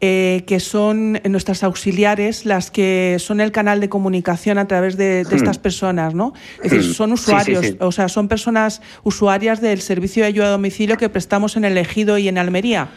[0.00, 5.24] Eh, que son nuestras auxiliares las que son el canal de comunicación a través de,
[5.24, 5.36] de Hmm.
[5.36, 6.34] estas personas, ¿no?
[6.62, 6.94] Es decir, Hmm.
[6.94, 7.76] son Sí, sí, usuarios, sí.
[7.80, 11.78] o sea, son personas usuarias del servicio de ayuda a domicilio que prestamos en el
[11.78, 12.88] Ejido y en Almería.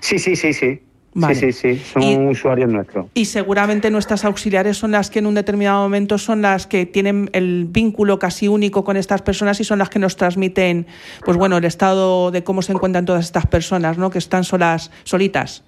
[0.00, 0.80] Sí, sí, sí, sí.
[1.16, 1.36] Vale.
[1.36, 1.82] Sí, sí, sí.
[1.92, 3.06] Son Y- usuarios nuestros.
[3.14, 7.30] Y seguramente nuestras auxiliares son las que en un determinado momento son las que tienen
[7.34, 10.88] el vínculo casi único con estas personas y son las que nos transmiten,
[11.24, 14.10] pues bueno, el estado de cómo se encuentran todas estas personas, ¿no?
[14.10, 15.62] Que están solas, solitas.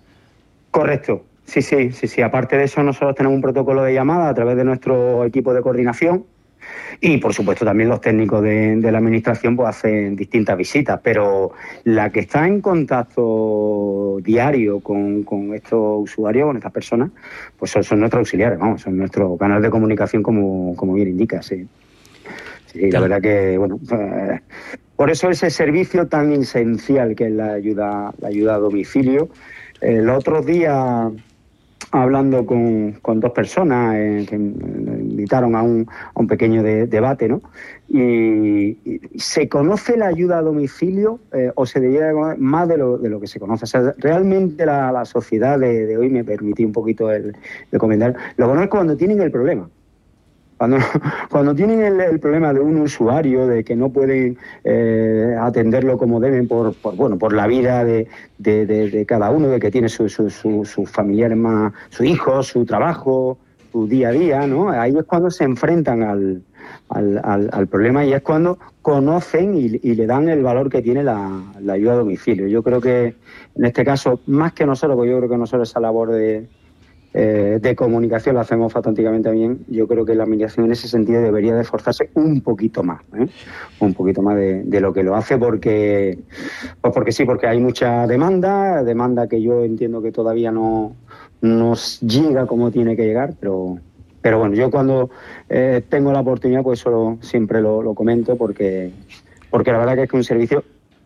[0.76, 1.24] Correcto.
[1.46, 2.20] Sí, sí, sí, sí.
[2.22, 5.62] Aparte de eso, nosotros tenemos un protocolo de llamada a través de nuestro equipo de
[5.62, 6.24] coordinación
[7.00, 11.00] y, por supuesto, también los técnicos de, de la administración pues hacen distintas visitas.
[11.02, 11.52] Pero
[11.84, 17.10] la que está en contacto diario con, con estos usuarios, con estas personas,
[17.58, 21.40] pues son, son nuestros auxiliares, vamos, son nuestro canal de comunicación, como, como bien indica,
[21.42, 21.66] sí.
[22.66, 24.40] Sí, la verdad que, bueno, eh,
[24.96, 29.28] por eso ese servicio tan esencial que es la ayuda, la ayuda a domicilio.
[29.80, 31.10] El otro día,
[31.90, 36.86] hablando con, con dos personas eh, que me invitaron a un, a un pequeño de-
[36.86, 37.42] debate, ¿no?
[37.88, 38.78] Y,
[39.16, 42.98] se conoce la ayuda a domicilio eh, o se debería de conocer más de lo,
[42.98, 43.64] de lo que se conoce.
[43.64, 47.36] O sea, realmente la, la sociedad de, de hoy, me permití un poquito el,
[47.70, 49.68] el comentario, lo conozco cuando tienen el problema.
[50.58, 50.78] Cuando,
[51.30, 56.18] cuando tienen el, el problema de un usuario, de que no pueden eh, atenderlo como
[56.20, 59.88] deben por, por, bueno, por la vida de, de- de- cada uno, de que tiene
[59.88, 63.38] su- su- su- sus familiares más, sus hijos, su trabajo,
[63.72, 64.70] su día a día, ¿no?
[64.70, 66.42] Ahí es cuando se enfrentan al,
[66.88, 70.80] al, al- al problema y es cuando conocen y, y le dan el valor que
[70.80, 72.46] tiene la, la ayuda a domicilio.
[72.48, 73.14] Yo creo que
[73.54, 76.48] en este caso, más que nosotros, porque yo creo que nosotros esa labor de,
[77.18, 79.64] eh, de comunicación la hacemos fantásticamente bien.
[79.68, 83.26] Yo creo que la administración en ese sentido debería de esforzarse un poquito más, ¿eh?
[83.80, 86.18] un poquito más de, lo que lo hace, porque,
[86.82, 90.94] pues porque sí, porque hay mucha demanda, demanda que yo entiendo que todavía no
[91.40, 93.78] nos llega como tiene que llegar, pero
[94.20, 95.08] pero bueno, yo cuando
[95.48, 98.90] eh, tengo la oportunidad, pues solo siempre lo, lo comento porque
[99.48, 100.64] porque la verdad que es que es un servicio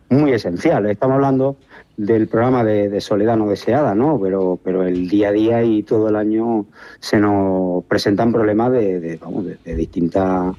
[0.09, 0.85] muy esencial.
[0.87, 1.55] Estamos hablando
[2.05, 4.19] del programa de, soledad no deseada, ¿no?
[4.19, 6.65] Pero, pero el día a día y todo el año
[6.99, 10.55] se nos presentan problemas de, de, vamos, de, distintas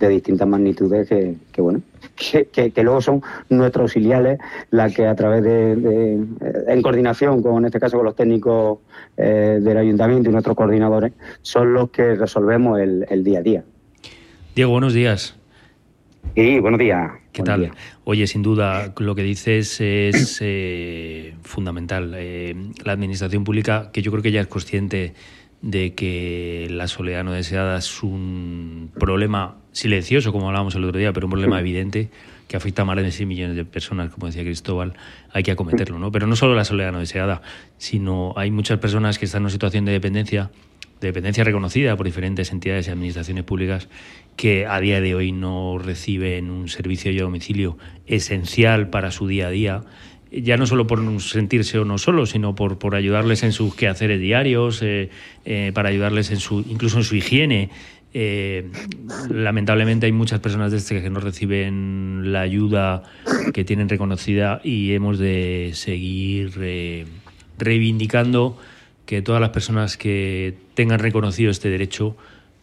[0.00, 1.82] de distintas magnitudes que, bueno
[2.14, 4.38] que, luego son nuestros auxiliares
[4.70, 6.26] la que a través de, de-
[6.68, 8.78] en coordinación con en este caso con los técnicos
[9.18, 13.64] eh, del ayuntamiento y nuestros coordinadores son los que resolvemos el, el día a día.
[14.54, 15.36] Diego, buenos días.
[16.34, 17.12] Y buenos días.
[17.32, 17.60] ¿Qué buenos tal?
[17.60, 17.76] días.
[18.04, 22.12] Oye, sin duda, lo que dices es eh, fundamental.
[22.16, 25.14] Eh, la administración pública, que yo creo que ya es consciente
[25.62, 31.12] de que la soledad no deseada es un problema silencioso, como hablábamos el otro día,
[31.12, 32.10] pero un problema evidente
[32.48, 34.94] que afecta a más de 6 millones de personas, como decía Cristóbal,
[35.32, 36.12] hay que acometerlo, ¿no?
[36.12, 37.42] Pero no solo la soledad no deseada,
[37.76, 40.50] sino hay muchas personas que están en una situación de dependencia,
[41.00, 43.88] de dependencia reconocida por diferentes entidades y administraciones públicas,
[44.36, 49.48] que a día de hoy no reciben un servicio de domicilio esencial para su día
[49.48, 49.82] a día,
[50.30, 54.20] ya no solo por sentirse o no solo, sino por, por ayudarles en sus quehaceres
[54.20, 55.10] diarios, eh,
[55.44, 57.70] eh, para ayudarles en su, incluso en su higiene,
[58.18, 58.70] Eh,
[59.28, 63.02] lamentablemente hay muchas personas de este que no reciben la ayuda
[63.52, 66.52] que tienen reconocida y hemos de seguir
[67.58, 68.56] reivindicando
[69.04, 72.16] que todas las personas que tengan reconocido este derecho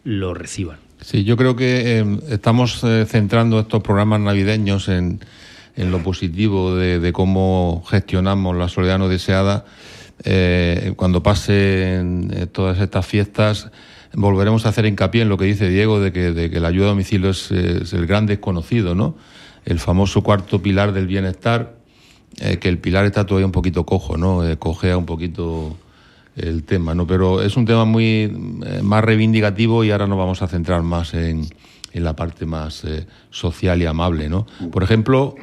[0.04, 0.78] lo reciban.
[1.02, 5.20] Sí, yo creo que eh, estamos eh, centrando estos programas navideños en,
[5.76, 9.66] en lo positivo de, de cómo gestionamos la soledad no deseada.
[10.24, 13.70] Eh, cuando pasen eh, todas estas fiestas,
[14.14, 16.86] volveremos a hacer hincapié en lo que dice Diego de que, de que la ayuda
[16.86, 19.16] a domicilio es, es el gran desconocido, ¿no?
[19.64, 21.74] El famoso cuarto pilar del bienestar,
[22.40, 24.48] eh, que el pilar está todavía un poquito cojo, ¿no?
[24.48, 25.76] Eh, cojea un poquito
[26.36, 27.06] el tema, ¿no?
[27.06, 28.22] Pero es un tema muy
[28.66, 31.46] eh, más reivindicativo y ahora nos vamos a centrar más en,
[31.92, 34.46] en la parte más eh, social y amable, ¿no?
[34.72, 35.36] Por ejemplo,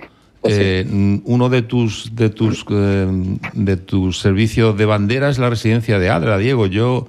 [0.43, 3.07] eh, mm, uno de tus de tus eh,
[3.53, 6.65] de tus servicios de bandera es la residencia de Adra, Diego.
[6.65, 7.07] Yo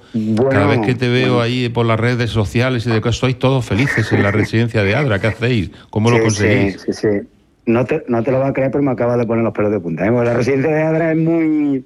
[0.51, 3.65] cada vez que te veo ahí por las redes sociales y de que sois todos
[3.65, 5.71] felices en la residencia de Adra, ¿qué hacéis?
[5.89, 6.81] ¿Cómo lo conseguís?
[6.81, 7.27] Sí, sí, sí.
[7.65, 9.71] No te, no te lo vas a creer, pero me acabas de poner los pelos
[9.71, 10.05] de punta.
[10.05, 10.11] ¿eh?
[10.11, 11.85] La residencia de Adra es muy...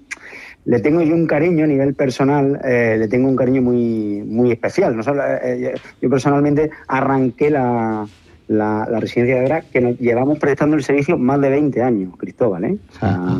[0.67, 4.51] Le tengo yo un cariño a nivel personal, eh, le tengo un cariño muy, muy
[4.51, 4.97] especial.
[4.97, 8.05] No solo, eh, yo personalmente arranqué la,
[8.47, 12.13] la, la residencia de Adra, que nos llevamos prestando el servicio más de 20 años,
[12.17, 12.65] Cristóbal.
[12.65, 12.77] ¿eh?
[12.89, 13.39] O sea,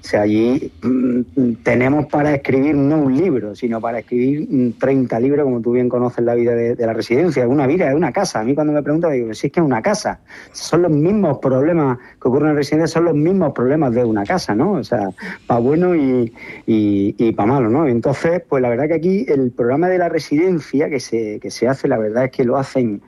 [0.00, 5.20] o sea, allí mm, tenemos para escribir no un libro, sino para escribir mm, 30
[5.20, 7.42] libros, como tú bien conoces la vida de, de la residencia.
[7.42, 8.40] Es una vida, es una casa.
[8.40, 10.20] A mí cuando me preguntan, digo, si es que es una casa.
[10.52, 14.24] Son los mismos problemas que ocurren en la residencia, son los mismos problemas de una
[14.24, 14.72] casa, ¿no?
[14.72, 15.10] O sea,
[15.46, 16.32] para bueno y,
[16.66, 17.86] y, y para malo, ¿no?
[17.86, 21.66] Entonces, pues la verdad que aquí el programa de la residencia que se, que se
[21.66, 23.02] hace, la verdad es que lo hacen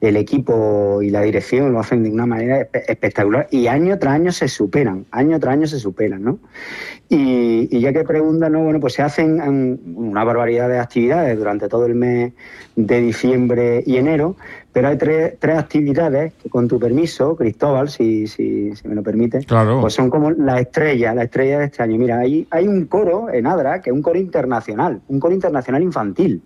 [0.00, 4.14] el equipo y la dirección lo hacen de una manera espe- espectacular y año tras
[4.14, 6.38] año se superan, año tras año se superan, ¿no?
[7.08, 8.62] Y, y ya que preguntan, ¿no?
[8.62, 12.32] Bueno, pues se hacen una barbaridad de actividades durante todo el mes
[12.76, 14.36] de diciembre y enero,
[14.72, 19.02] pero hay tres, tres actividades que con tu permiso, Cristóbal, si, si, si me lo
[19.02, 19.80] permite, Claro.
[19.80, 21.98] pues son como la estrella, la estrella de este año.
[21.98, 25.82] Mira, hay, hay un coro en Adra, que es un coro internacional, un coro internacional
[25.82, 26.40] infantil.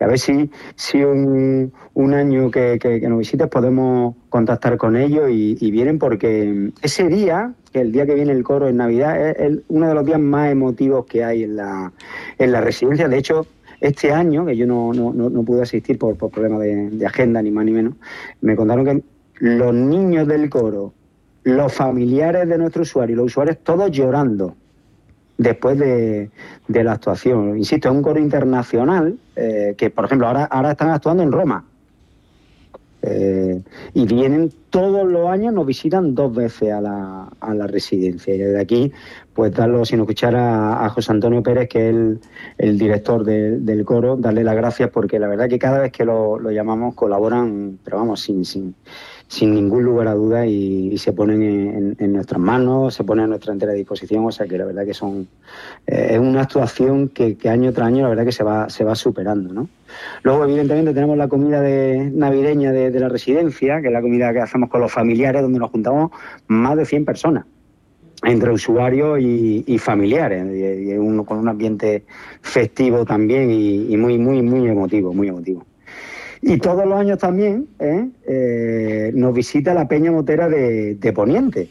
[0.00, 5.28] A ver si, si un, un año que, que- nos visites podemos contactar con ellos
[5.30, 9.30] y, y vienen porque ese día, que el día que viene el coro en Navidad,
[9.30, 11.92] es uno de los días más emotivos que hay en la,
[12.38, 13.08] en la residencia.
[13.08, 13.46] De hecho,
[13.80, 17.06] este año, que yo no, no, no- no pude asistir por, por problemas de, de
[17.06, 17.94] agenda, ni más ni menos,
[18.40, 19.02] me contaron que
[19.40, 20.92] los niños del coro,
[21.44, 24.54] los familiares de nuestro usuario, los usuarios, todos llorando
[25.38, 26.30] después de,
[26.68, 27.56] de la actuación.
[27.56, 31.64] Insisto, es un coro internacional eh, que, por ejemplo, ahora, ahora están actuando en Roma.
[33.00, 33.62] Eh,
[33.94, 38.34] y vienen todos los años, nos visitan dos veces a la, a la residencia.
[38.34, 38.92] Y desde aquí,
[39.32, 42.20] pues darlo, sin escuchar a, a José Antonio Pérez, que es el,
[42.58, 46.04] el director de- del coro, darle las gracias porque la verdad que cada vez que
[46.04, 48.74] lo, lo llamamos colaboran, pero vamos, sin, sin,
[49.28, 53.52] sin ningún lugar a duda y, se ponen en, nuestras manos, se ponen a nuestra
[53.52, 55.28] entera disposición, o sea que la verdad que son
[55.86, 58.94] eh, es una actuación que, año tras año la verdad que se va, se va
[58.94, 59.68] superando, ¿no?
[60.22, 64.40] Luego, evidentemente, tenemos la comida de, navideña de, la residencia, que es la comida que
[64.40, 66.10] hacemos con los familiares, donde nos juntamos
[66.46, 67.44] más de 100 personas
[68.24, 72.04] entre usuarios y, y familiares, y, y uno con un ambiente
[72.40, 75.64] festivo también y, y muy, muy, muy emotivo, muy emotivo.
[76.40, 78.08] Y todos los años también ¿eh?
[78.26, 81.68] Eh, nos visita la Peña Motera de, de Poniente,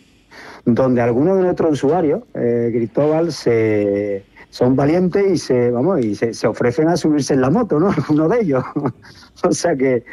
[0.65, 6.34] donde algunos de nuestros usuarios, eh, Cristóbal, se, son valientes y se vamos y se,
[6.34, 7.89] se ofrecen a subirse en la moto, ¿no?
[7.97, 8.63] Algunos de ellos.
[9.43, 10.03] o sea que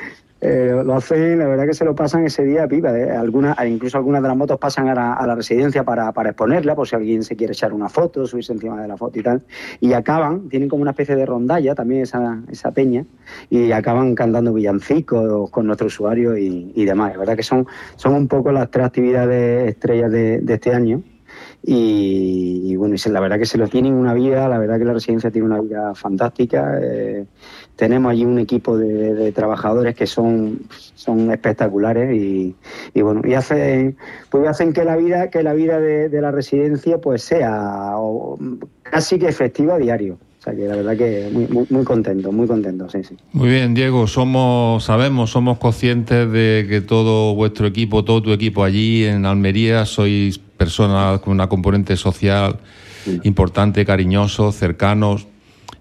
[0.46, 2.96] eh, lo hacen, la verdad que se lo pasan ese día a pipa.
[2.98, 3.10] ¿eh?
[3.10, 6.86] Algunas, incluso algunas de las motos pasan a la, a la residencia para, exponerla, por
[6.86, 9.42] si alguien se quiere echar una foto, subirse encima de la foto y tal.
[9.80, 13.06] Y acaban, tienen como una especie de rondalla también esa, esa peña,
[13.48, 17.12] y acaban cantando villancicos con nuestro usuario y, y demás.
[17.12, 17.66] La verdad que son,
[17.96, 21.02] son un poco las tres actividades estrellas de, este año.
[21.62, 24.92] Y, y bueno, la verdad que se lo tienen una vida, la verdad que la
[24.92, 26.78] residencia tiene una vida fantástica.
[26.82, 27.24] eh,
[27.76, 30.60] tenemos allí un equipo de, de trabajadores que son,
[30.94, 32.54] son espectaculares y,
[32.94, 33.96] y bueno, y hacen,
[34.30, 38.38] pues hacen que la vida, que la vida de, de la residencia pues sea o,
[38.82, 40.18] casi que efectiva a diario.
[40.38, 43.16] O sea que la verdad que muy, muy, muy contento, muy contento, sí, sí.
[43.32, 48.62] Muy bien, Diego, somos, sabemos, somos conscientes de que todo vuestro equipo, todo tu equipo
[48.62, 52.58] allí en Almería, sois personas con una componente social
[53.22, 55.26] importante, cariñosos, cercanos.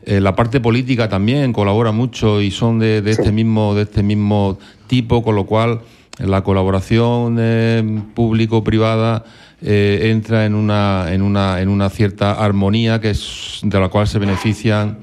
[0.06, 4.04] Eh, la parte política también colabora mucho y son de, de este mismo, de este
[4.04, 5.82] mismo tipo, con lo cual
[6.20, 9.24] eh, la colaboración eh, público-privada
[9.62, 14.08] eh, entra en una, en una, en una cierta armonía que es de la cual
[14.08, 15.00] se benefician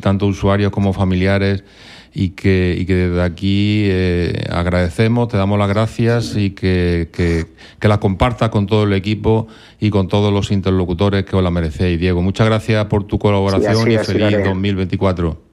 [0.00, 1.64] tanto usuarios como familiares
[2.12, 7.46] y que, y que desde aquí eh, agradecemos, te damos las gracias y que, que,
[7.78, 9.46] que la compartas con todo el equipo
[9.78, 12.00] y con todos los interlocutores que os la merecéis.
[12.00, 14.44] Diego, muchas gracias por tu colaboración Sí, así- y así feliz haré.
[14.44, 15.50] 2024.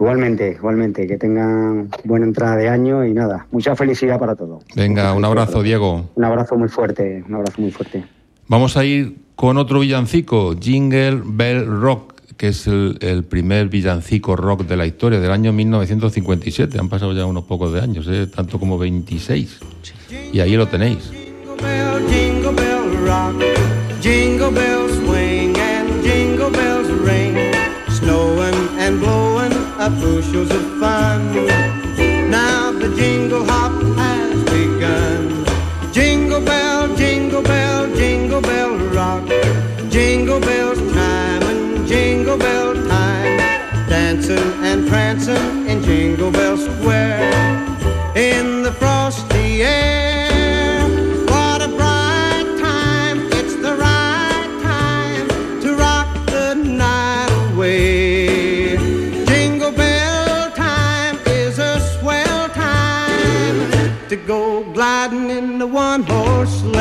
[0.00, 4.62] Igualmente, igualmente, que tengan buena entrada de año y nada, mucha felicidad para todos.
[4.76, 6.08] Venga, un abrazo, Diego.
[6.14, 8.04] Un abrazo muy fuerte, un abrazo muy fuerte.
[8.46, 14.62] Vamos a ir con otro villancico, Jingle Bell Rock, que es el, primer villancico rock
[14.62, 16.78] de la historia del año 1957.
[16.78, 18.28] Han pasado ya unos pocos de años, ¿eh?
[18.28, 19.58] tanto como 26.
[20.32, 21.10] Y ahí lo tenéis.
[21.60, 22.78] bell, jingle bell
[46.28, 50.82] in Jingle Bell Square in the frosty air.
[51.26, 53.26] What a bright time!
[53.32, 55.28] It's the right time
[55.62, 58.76] to rock the night away.
[59.26, 66.77] Jingle bell time is a swell time to go gliding in the one horse sleigh.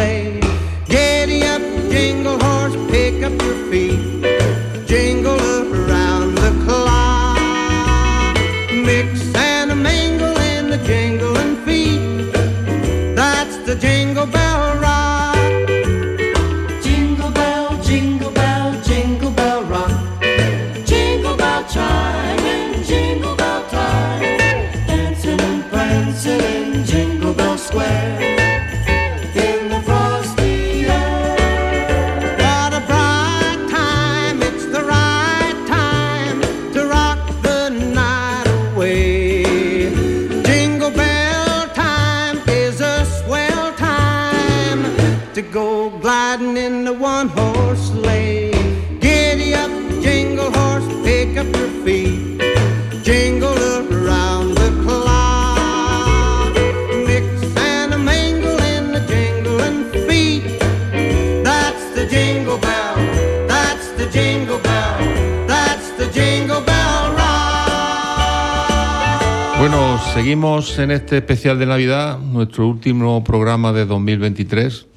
[70.18, 74.88] Seguimos en este especial de Navidad, nuestro último programa de 2023.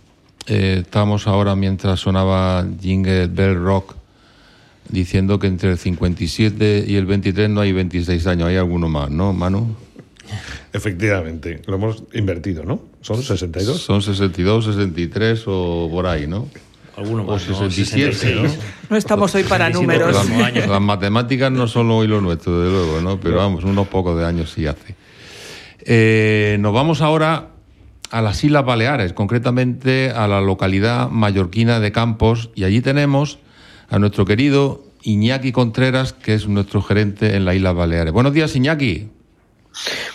[0.46, 3.96] Eh, estamos ahora, mientras sonaba Jingle Bell Rock,
[4.88, 9.10] diciendo que entre el 57 y el 23 no hay 26 años, hay alguno más,
[9.10, 9.76] ¿no, Manu?
[10.72, 12.80] Efectivamente, lo hemos invertido, ¿no?
[13.02, 13.76] Son 62.
[13.78, 16.48] Son 62, 63 o por ahí, ¿no?
[16.96, 17.56] Alguno O más, ¿no?
[17.56, 18.58] 67, 66.
[18.88, 20.54] No estamos hoy para 67 números.
[20.54, 23.20] Las, las matemáticas no son hoy lo nuestro, desde luego, ¿no?
[23.20, 24.96] Pero vamos, unos pocos de años sí hace.
[25.92, 27.48] Eh, nos vamos ahora
[28.12, 33.40] a las Islas Baleares, concretamente a la localidad mallorquina de Campos, y allí tenemos
[33.88, 38.12] a nuestro querido Iñaki Contreras, que es nuestro gerente en las Islas Baleares.
[38.12, 39.08] Buenos días, Iñaki.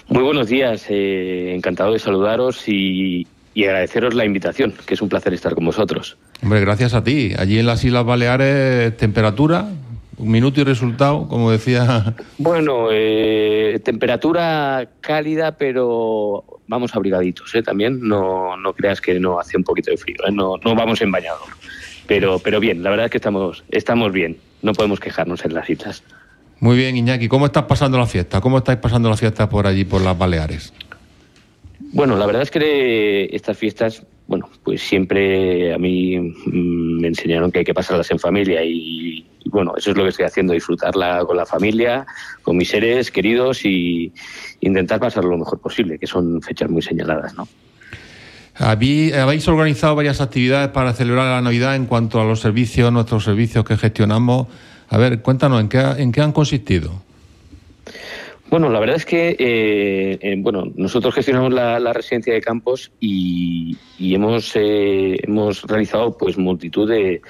[0.08, 5.10] Muy buenos días, eh, encantado de saludaros y, y agradeceros la invitación, que es un
[5.10, 6.16] placer estar con vosotros.
[6.42, 7.34] Hombre, gracias a ti.
[7.38, 9.68] Allí en las Islas Baleares, temperatura,
[10.18, 12.16] un minuto y resultado, como decía.
[12.38, 17.64] Bueno, eh, temperatura cálida, pero vamos abrigaditos, ¿eh?
[17.64, 20.32] También no, no creas que no hace un poquito de frío, ¿eh?
[20.32, 21.48] no, no vamos en bañador.
[22.08, 25.70] Pero, pero bien, la verdad es que estamos, estamos bien, no podemos quejarnos en las
[25.70, 26.04] islas.
[26.60, 27.28] Muy bien, Iñaki.
[27.28, 28.42] ¿Cómo estás pasando la fiesta?
[28.42, 30.74] ¿Cómo estáis pasando la fiesta por allí, por las Baleares?
[31.92, 37.52] Bueno, la verdad es que estas fiestas, bueno, pues siempre a mí mm, me enseñaron
[37.52, 40.54] que hay que pasarlas en familia y, y, bueno, eso es lo que estoy haciendo,
[40.54, 42.06] disfrutarla con la familia,
[42.42, 44.12] con mis seres queridos y
[44.60, 47.48] intentar pasarlo lo mejor posible, que son fechas muy señaladas, ¿no?
[48.58, 53.66] Habéis organizado varias actividades para celebrar la Navidad en cuanto a los servicios, nuestros servicios
[53.66, 54.48] que gestionamos.
[54.90, 57.06] A ver, cuéntanos, ¿en qué, en qué han consistido?
[58.50, 62.92] Bueno, la verdad es que eh, eh, bueno, nosotros gestionamos la, la residencia de campos
[63.00, 67.22] y, y hemos, eh, hemos realizado pues multitud de,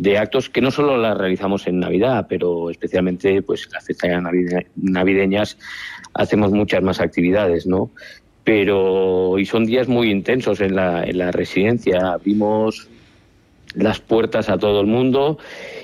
[0.00, 4.66] de actos que no solo las realizamos en Navidad, pero especialmente pues las fiestas navide-
[4.76, 5.58] navideñas
[6.14, 7.90] hacemos muchas más actividades, ¿no?
[8.44, 12.12] Pero y son días muy intensos en la, en la residencia.
[12.12, 12.88] Abrimos
[13.74, 15.38] las puertas a todo el mundo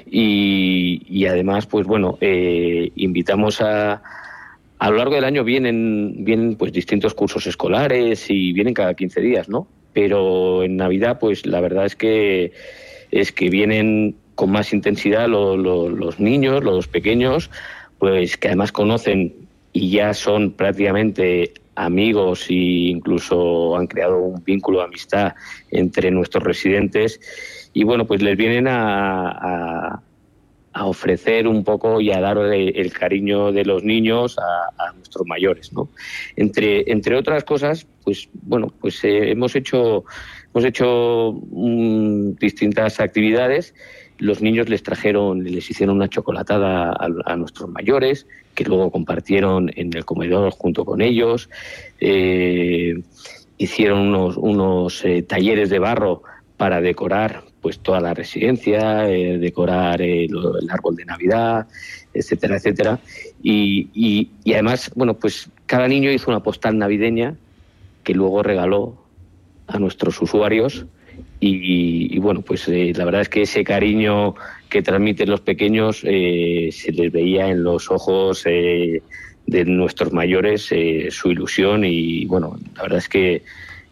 [0.07, 4.01] y, y además, pues bueno, eh, invitamos a
[4.79, 9.21] a lo largo del año vienen, vienen pues distintos cursos escolares y vienen cada 15
[9.21, 9.67] días, ¿no?
[9.93, 12.53] Pero en Navidad, pues la verdad es que
[13.21, 17.51] es que vienen con más intensidad lo- lo- los niños, los pequeños,
[17.99, 19.33] pues que además conocen
[19.73, 22.55] y ya son prácticamente amigos e
[22.95, 25.35] incluso han creado un vínculo de amistad
[25.71, 27.21] entre nuestros residentes
[27.73, 30.03] y bueno, pues les vienen a, a-
[30.87, 35.73] ofrecer un poco y a dar el, cariño de los niños a, a nuestros mayores,
[35.73, 35.89] ¿no?
[36.37, 40.05] Entre, entre otras cosas, pues bueno, pues eh, hemos hecho
[40.55, 43.75] hemos hecho mm, distintas actividades.
[44.19, 49.71] Los niños les trajeron, les hicieron una chocolatada a, a nuestros mayores, que luego compartieron
[49.75, 51.51] en el comedor junto con ellos.
[52.01, 53.03] Eh,
[53.59, 56.23] hicieron unos, unos eh, talleres de barro
[56.57, 59.99] para decorar pues toda la residencia, eh, decorar
[60.29, 61.67] lo- el árbol de Navidad,
[62.13, 63.01] etcétera, etcétera.
[63.43, 67.35] Y, y- y además, bueno, pues cada niño hizo una postal navideña
[68.05, 69.03] que luego regaló
[69.67, 70.87] a nuestros usuarios
[71.41, 74.35] y, y, bueno, pues eh, la verdad es que ese cariño
[74.69, 79.03] que transmiten los pequeños eh, se les veía en los ojos eh,
[79.47, 83.43] de nuestros mayores eh, su ilusión y bueno, la verdad es que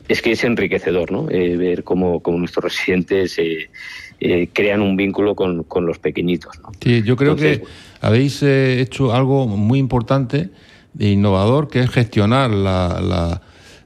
[0.08, 1.30] es que es enriquecedor, ¿no?
[1.30, 6.70] Eh, ver cómo, cómo nuestros residentes eh, crean un vínculo con, con los pequeñitos, ¿no?
[6.82, 7.64] Sí, yo creo Entonces, que
[8.00, 10.50] habéis eh, hecho algo muy importante
[10.98, 13.42] e innovador, que es gestionar la, la-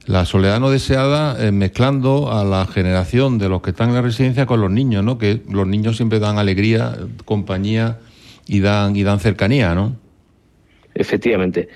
[0.07, 4.01] la soledad no deseada eh, mezclando a la generación de los que están en la
[4.01, 5.17] residencia con los niños, ¿no?
[5.17, 7.99] Que los niños siempre dan alegría, compañía
[8.47, 9.97] y dan y dan cercanía, ¿no?
[10.95, 11.67] Efectivamente,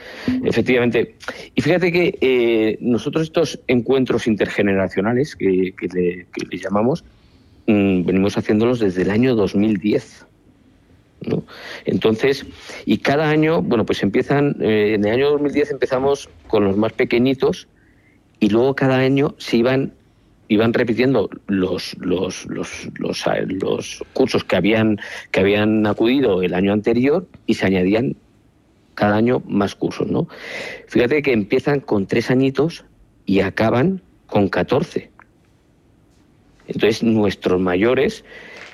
[0.46, 1.16] efectivamente.
[1.54, 7.04] Y fíjate que eh, nosotros estos encuentros intergeneracionales que, que le, llamamos,
[7.68, 10.26] mm, venimos haciéndolos desde el año 2010.
[11.28, 11.44] ¿no?
[11.86, 12.48] Entonces,
[12.86, 16.94] y cada año, bueno, pues empiezan, eh, en el año 2010 empezamos con los más
[16.94, 17.68] pequeñitos
[18.42, 19.94] y luego cada año se iban
[20.50, 25.00] iban repitiendo los los, los, los, los cursos que habían
[25.32, 28.18] que habían acudido el año anterior y se añadían
[28.96, 30.28] cada año más cursos, ¿no?
[30.88, 32.84] Fíjate que empiezan con tres añitos
[33.26, 35.11] y acaban con 14.
[36.68, 38.24] Entonces, nuestros mayores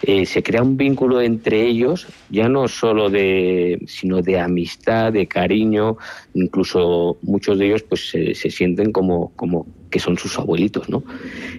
[0.04, 5.28] eh, se crea un vínculo entre ellos, ya no solo de, sino de amistad, de
[5.28, 5.98] cariño,
[6.36, 11.04] incluso muchos de ellos pues se, se sienten como, como que son sus abuelitos, ¿no?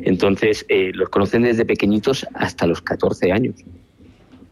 [0.03, 3.57] Entonces, eh, los conocen desde pequeñitos hasta los 14 años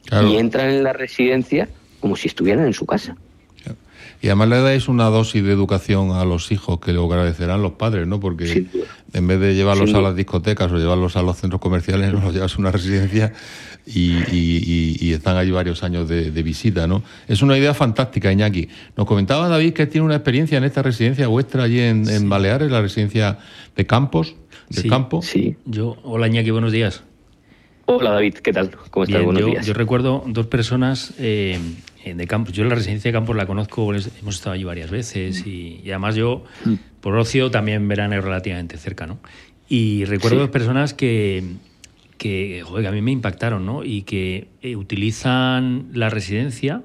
[0.06, 0.28] Claro.
[0.28, 1.68] y entran en la residencia
[2.00, 3.16] como si estuvieran en su casa.
[4.22, 7.72] Y además le dais una dosis de educación a los hijos que lo agradecerán los
[7.72, 8.18] padres, ¿no?
[8.18, 8.66] Porque
[9.12, 12.54] en vez de llevarlos a las discotecas o llevarlos a los centros comerciales, los llevas
[12.54, 13.32] a una residencia
[13.86, 17.02] y, y- y- y están allí varios años de, de visita, ¿no?
[17.28, 18.68] Es una idea fantástica, Iñaki.
[18.96, 22.70] Nos comentaba David que tiene una experiencia en esta residencia vuestra allí en, en Baleares,
[22.70, 23.38] la residencia
[23.76, 24.34] de Campos,
[24.70, 24.88] del Sí.
[24.88, 25.22] campo.
[25.22, 25.56] Sí.
[25.66, 27.04] Yo, hola Iñaki, buenos días.
[27.84, 28.70] Hola David, ¿qué tal?
[28.90, 29.18] ¿Cómo estás?
[29.20, 29.64] Bien, Buenos yo, días.
[29.66, 31.60] yo recuerdo dos personas eh,
[32.14, 32.52] de Campos.
[32.52, 35.90] Yo la residencia de Campos la conozco, pues, hemos estado allí varias veces y, y
[35.90, 36.44] además yo,
[37.00, 39.18] por ocio, también verano relativamente cerca, ¿no?
[39.68, 40.40] Y recuerdo Sí.
[40.40, 41.42] dos personas que,
[42.18, 43.82] que, joder, que a mí me impactaron, ¿no?
[43.84, 46.82] Y que eh, utilizan la residencia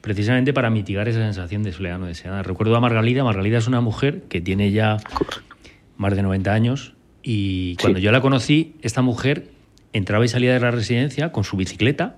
[0.00, 2.42] precisamente para mitigar esa sensación de soledad no deseada.
[2.42, 3.24] Recuerdo a Margalida.
[3.24, 4.96] Margalida es una mujer que tiene ya
[5.96, 8.04] más de 90 años y cuando Sí.
[8.04, 9.48] yo la conocí, esta mujer
[9.92, 12.16] entraba y salía de la residencia con su bicicleta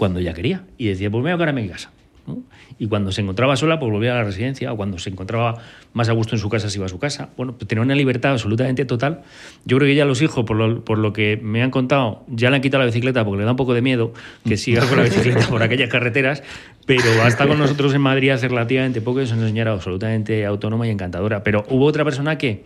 [0.00, 1.92] cuando ella quería y decía, pues me voy a quedar en mi casa.
[2.26, 2.38] ¿no?
[2.78, 5.58] Y cuando se encontraba sola, pues volvía a la residencia, o cuando se encontraba
[5.92, 7.28] más a gusto en su casa, se iba a su casa.
[7.36, 9.20] Bueno, pues tenía una libertad absolutamente total.
[9.66, 12.48] Yo creo que ya los hijos, por lo, por lo que me han contado, ya
[12.48, 14.14] le han quitado la bicicleta porque le da un poco de miedo
[14.48, 16.42] que siga con la bicicleta por aquellas carreteras,
[16.86, 20.86] pero hasta con nosotros en Madrid hace relativamente poco y es una señora absolutamente autónoma
[20.86, 21.42] y encantadora.
[21.42, 22.64] Pero hubo otra persona que,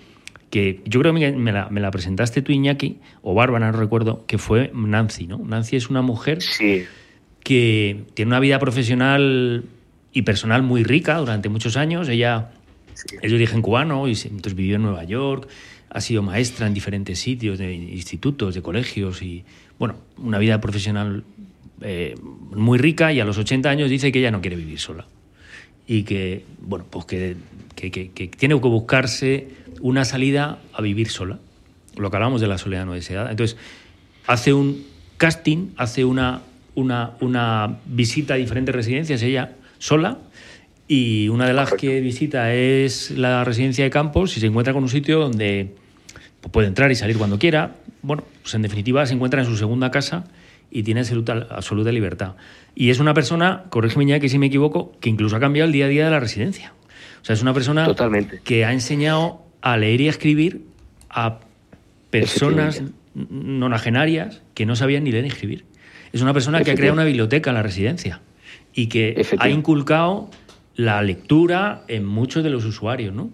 [0.51, 4.25] que yo creo que me la, me la presentaste tú, Iñaki, o Bárbara, no recuerdo,
[4.29, 5.39] que fue Nancy, ¿no?
[5.39, 6.85] Nancy es una mujer Sí,
[7.45, 9.65] que tiene una vida profesional
[10.13, 12.09] y personal muy rica durante muchos años.
[12.09, 12.51] Ella
[13.23, 15.49] es de origen cubano y entonces vivió en Nueva York,
[15.91, 19.45] ha sido maestra en diferentes sitios, de institutos, de colegios y,
[19.79, 21.23] bueno, una vida profesional
[21.81, 22.15] eh,
[22.53, 25.07] muy rica y a los 80 años dice que ella no quiere vivir sola
[25.87, 27.37] y que, bueno, pues que,
[27.77, 29.49] que- que- que tiene que buscarse
[29.81, 31.39] una salida a vivir sola.
[31.97, 33.31] Lo que hablamos de la soledad no deseada.
[33.31, 33.57] Entonces,
[34.27, 34.85] hace un
[35.19, 36.41] casting, hace una,
[36.75, 40.19] una, una visita a diferentes residencias, ella sola,
[40.87, 44.83] y una de las que visita es la residencia de Campos y se encuentra con
[44.83, 45.75] un sitio donde
[46.51, 47.77] puede entrar y salir cuando quiera.
[48.03, 50.25] Bueno, pues en definitiva se encuentra en su segunda casa
[50.71, 52.35] y tiene absoluta, absoluta libertad.
[52.75, 55.73] Y es una persona, corrígeme ya que si me equivoco, que incluso ha cambiado el
[55.73, 56.75] día a día de la residencia.
[57.23, 58.41] O sea, es una persona Totalmente.
[58.45, 60.67] que ha enseñado a leer y a escribir
[61.09, 61.41] a
[62.11, 62.83] personas
[63.15, 65.65] nonagenarias que no sabían ni leer ni escribir.
[66.15, 68.21] Es una persona que ha creado una biblioteca en la residencia
[68.73, 70.31] y que ha inculcado
[70.77, 73.31] la lectura en muchos de los usuarios, ¿no?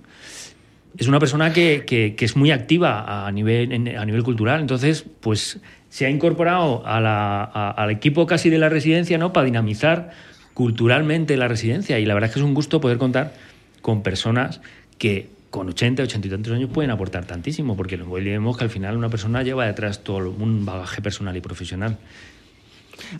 [0.98, 4.60] Es una persona que, que- que es muy activa a nivel, en- a nivel cultural,
[4.60, 9.32] entonces, pues se ha incorporado a la- a- al equipo casi de la residencia, ¿no?
[9.32, 10.10] Para dinamizar
[10.54, 11.98] culturalmente la residencia.
[11.98, 13.34] Y la verdad es que es un gusto poder contar
[13.82, 14.60] con personas
[14.98, 18.70] que con 80, 80 y tantos años pueden aportar tantísimo, porque no olvidemos que al
[18.70, 21.98] final una persona lleva detrás todo un bagaje personal y profesional.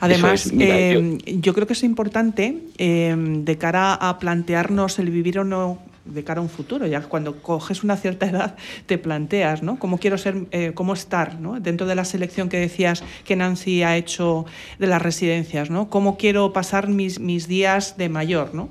[0.01, 1.55] Además, Eso es, mira, eh, yo...
[1.55, 6.41] creo que es importante eh, de cara a plantearnos el vivir o no de cara
[6.41, 6.87] a un futuro.
[6.87, 8.57] Ya cuando coges una cierta edad
[8.87, 9.79] te planteas, ¿no?
[9.79, 11.61] ¿Cómo quiero ser, eh, cómo estar, ¿no?
[11.61, 14.47] Dentro de la selección que decías que Nancy ha hecho
[14.79, 15.89] de las residencias, ¿no?
[15.91, 18.69] ¿Cómo quiero pasar mis, mis días de mayor, ¿no?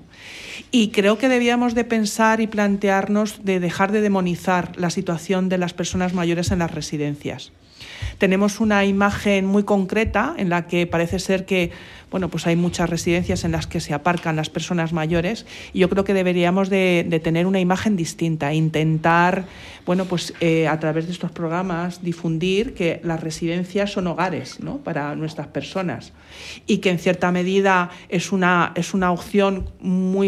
[0.71, 5.57] Y creo que debíamos de pensar y plantearnos de dejar de demonizar la situación de
[5.57, 7.51] las personas mayores en las residencias.
[8.17, 11.71] Tenemos una imagen muy concreta en la que parece ser que
[12.11, 15.89] bueno, pues hay muchas residencias en las que se aparcan las personas mayores y yo
[15.89, 19.45] creo que deberíamos de, tener una imagen distinta, intentar,
[19.85, 24.77] bueno, pues eh, a través de estos programas difundir que las residencias son hogares ¿no?
[24.77, 26.13] para nuestras personas
[26.65, 29.69] y que en cierta medida es una, es una opción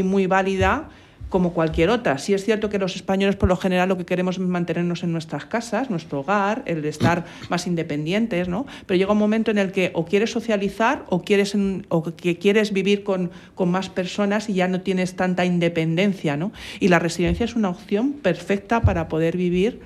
[0.04, 0.90] muy válida
[1.30, 2.18] como cualquier otra.
[2.18, 5.14] Sí es cierto que los españoles por lo general lo que queremos es mantenernos en
[5.14, 8.66] nuestras casas, nuestro hogar, el de estar más independientes, ¿no?
[8.86, 12.38] Pero llega un momento en el que o quieres socializar o quieres en- o que
[12.38, 16.52] quieres vivir con, con más personas y ya no tienes tanta independencia, ¿no?
[16.82, 19.80] Y la residencia es una opción perfecta para poder vivir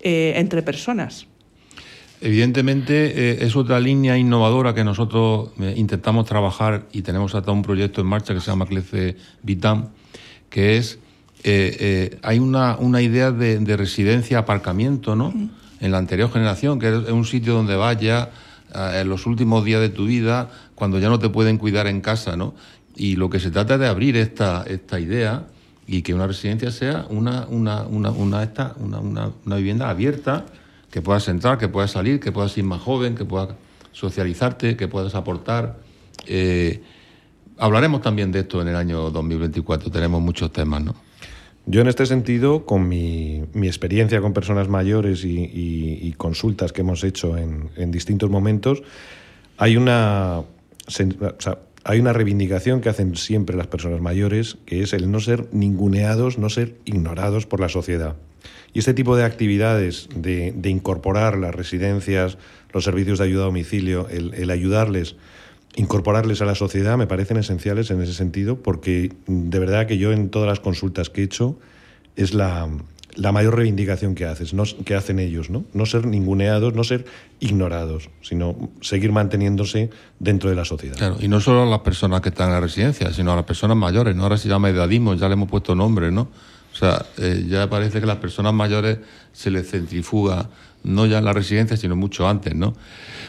[0.00, 1.26] eh, entre personas.
[2.20, 7.62] Evidentemente eh, es otra línea innovadora que nosotros eh, intentamos trabajar y tenemos hasta un
[7.62, 9.88] proyecto en marcha que se llama Clece Vitam,
[10.48, 10.98] que es,
[11.44, 15.32] eh, eh, hay una, una idea de, de residencia, aparcamiento, ¿no?
[15.80, 18.30] En la anterior generación, que es un sitio donde vas ya
[18.74, 22.00] eh, en los últimos días de tu vida, cuando ya no te pueden cuidar en
[22.00, 22.54] casa, ¿no?
[22.96, 25.44] Y lo que se trata de abrir esta, esta idea
[25.86, 30.46] y que una residencia sea una, una, una, una, esta- una, una- una vivienda abierta,
[30.96, 33.50] que puedas entrar, que puedas salir, que puedas ir más joven, que puedas
[33.92, 35.76] socializarte, que puedas aportar.
[36.26, 36.80] Eh,
[37.58, 40.94] hablaremos también de esto en el año 2024, tenemos muchos temas, ¿no?
[41.66, 47.04] Yo en este sentido, con mi, mi experiencia con personas mayores y, consultas que hemos
[47.04, 48.82] hecho en, distintos momentos,
[49.58, 50.44] hay una,
[51.84, 56.38] hay una reivindicación que hacen siempre las personas mayores, que es el no ser ninguneados,
[56.38, 58.16] no ser ignorados por la sociedad.
[58.76, 62.36] Y este tipo de actividades de, incorporar las residencias,
[62.74, 65.16] los servicios de ayuda a domicilio, el, ayudarles,
[65.76, 70.12] incorporarles a la sociedad, me parecen esenciales en ese sentido, porque de verdad que yo
[70.12, 71.58] en todas las consultas que he hecho
[72.16, 72.68] es la,
[73.14, 75.64] la mayor reivindicación que, haces, no, que hacen ellos, ¿no?
[75.72, 77.06] No ser ninguneados, no ser
[77.40, 80.98] ignorados, sino seguir manteniéndose dentro de la sociedad.
[80.98, 83.46] Claro, y no solo a las personas que están en la residencia, sino a las
[83.46, 84.24] personas mayores, ¿no?
[84.24, 86.28] Ahora se llama edadismo, ya le hemos puesto nombre, ¿no?
[86.76, 88.98] O sea, eh, ya parece que las personas mayores
[89.32, 90.50] se les centrifuga,
[90.84, 92.74] no ya en la residencia, sino mucho antes, ¿no?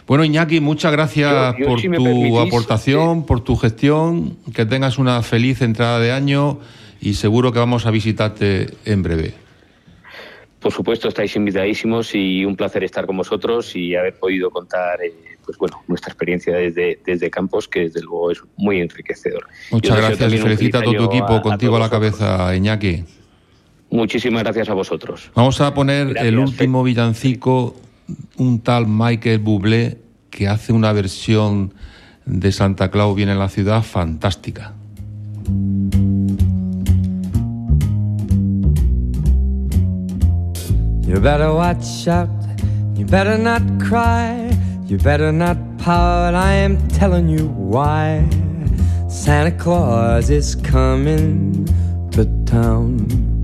[0.05, 4.65] Bueno, Iñaki, muchas gracias Yo- yo, por si tu permitís, aportación, por tu gestión, que
[4.65, 6.59] tengas una feliz entrada de año
[6.99, 9.33] y seguro que vamos a visitarte en breve.
[10.59, 15.13] Por supuesto, estáis invitadísimos y un placer estar con vosotros y haber podido contar, eh,
[15.45, 19.47] pues bueno, nuestra experiencia desde, desde Campos, que desde luego es muy enriquecedor.
[19.71, 23.05] Muchas gracias y felicita a todo tu equipo, a contigo a la cabeza, Iñaki.
[23.89, 25.31] Muchísimas gracias a vosotros.
[25.35, 27.75] Vamos a poner Gracias, el último villancico,
[28.37, 29.97] un tal Michael Bublé,
[30.29, 31.73] que hace una versión
[32.25, 34.73] de Santa Claus viene en la ciudad fantástica.
[41.07, 42.29] You better watch out,
[42.95, 44.49] you better not cry,
[44.87, 48.27] you better not pout, I am telling you why.
[49.07, 51.65] Santa Claus is coming
[52.11, 53.36] to town.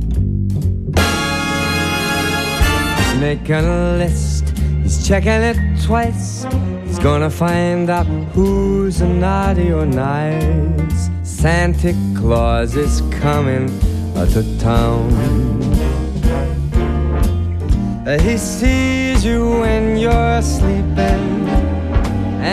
[3.24, 4.50] Making a list,
[4.82, 6.46] he's checking it twice.
[6.86, 11.10] He's gonna find out who's naughty or nice.
[11.24, 13.66] Santa Claus is coming
[14.34, 15.08] to town.
[18.28, 21.24] He sees you when you're sleeping,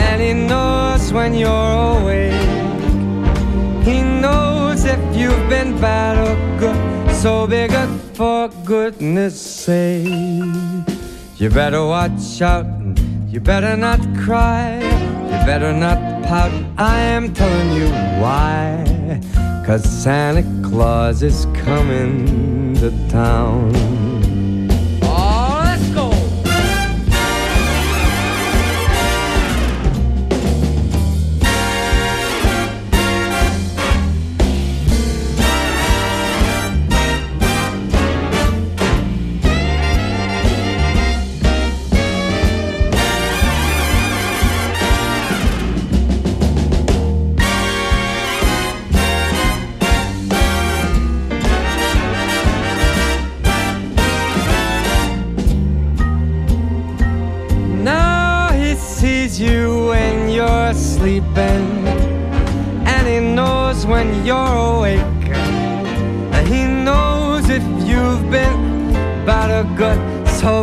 [0.05, 2.47] and he knows when you're awake.
[3.89, 6.60] He knows if you've been bad or
[7.21, 10.09] so good for goodness sake.
[11.37, 12.65] You better watch out,
[13.29, 16.51] you better not cry, you better not pout.
[16.79, 17.89] I am telling you
[18.23, 19.21] why,
[19.67, 24.10] cause Santa Claus is coming to town.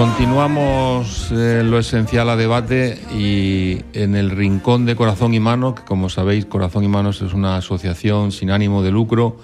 [0.00, 5.82] Continuamos eh, lo esencial a debate y en el rincón de Corazón y Mano, que
[5.82, 9.36] como sabéis Corazón y Manos es una asociación sin ánimo de lucro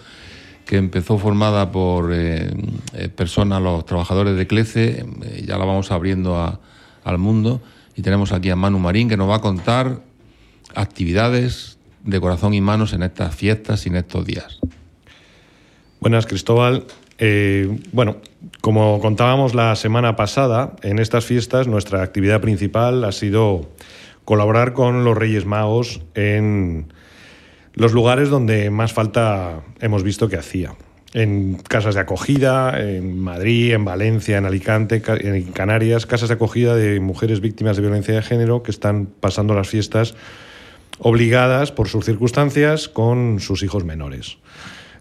[0.65, 2.55] que empezó formada por eh,
[2.95, 5.05] eh, personas, los trabajadores de CLECE,
[5.45, 6.59] ya la vamos abriendo a-
[7.05, 7.61] al mundo
[7.95, 10.01] y tenemos aquí a Manu Marín que nos va a contar
[10.75, 14.59] actividades de Corazón y Manos en estas fiestas y en estos días.
[16.01, 16.87] Buenas, Cristóbal.
[17.19, 18.17] Eh, bueno,
[18.61, 23.71] como contábamos la semana pasada, en estas fiestas nuestra actividad principal ha sido
[24.25, 26.93] colaborar con los Reyes Magos en
[27.75, 30.75] los lugares donde más falta hemos visto que hacía.
[31.15, 36.35] En casas de acogida, en Madrid, en Valencia, en Alicante, ca- en Canarias, casas de
[36.35, 40.15] acogida de mujeres víctimas de violencia de género que están pasando las fiestas
[40.99, 44.39] obligadas por sus circunstancias con sus hijos menores.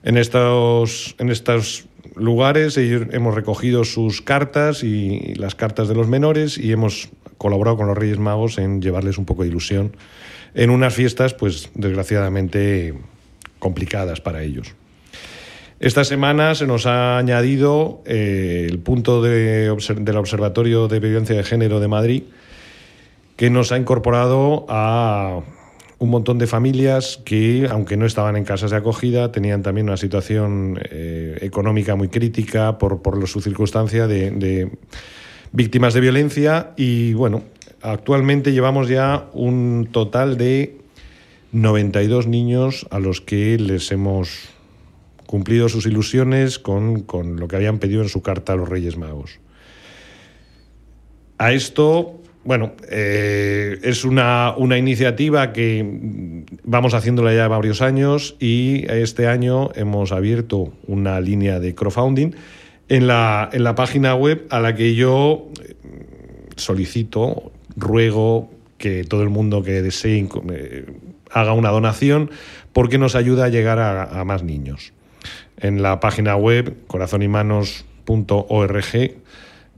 [0.04, 1.86] En estos, en estos
[2.16, 7.78] lugares ellos- hemos recogido sus cartas y las cartas de los menores y hemos colaborado
[7.78, 9.96] con los Reyes Magos en llevarles un poco de ilusión
[10.54, 12.94] en unas fiestas, pues desgraciadamente
[13.60, 14.74] complicadas para ellos.
[15.80, 21.44] Esta semana se nos ha añadido eh, el punto de del Observatorio de Violencia de
[21.44, 22.24] Género de Madrid,
[23.36, 25.42] que nos ha incorporado a
[26.06, 29.98] un montón de familias que, aunque no estaban en casas de acogida, tenían también una
[29.98, 34.72] situación eh, económica muy crítica por, por su circunstancia de, de
[35.52, 36.74] víctimas de violencia.
[36.78, 37.44] Y bueno,
[37.82, 40.78] actualmente llevamos ya un total de
[41.52, 44.50] 92 niños a los que les hemos
[45.26, 48.98] cumplido sus ilusiones con, con lo que habían pedido en su carta a los Reyes
[48.98, 49.40] Magos.
[51.38, 58.86] A esto, bueno, eh, es una, una iniciativa que vamos haciéndola ya varios años y
[58.88, 62.34] este año hemos abierto una línea de crowdfunding
[62.88, 65.74] en la, en la página web a la que yo eh,
[66.56, 70.86] solicito, ruego que todo el mundo que desee eh,
[71.32, 72.30] haga una donación
[72.74, 74.94] porque nos ayuda a llegar a, a más niños.
[75.58, 79.16] En la página web corazonymanos.org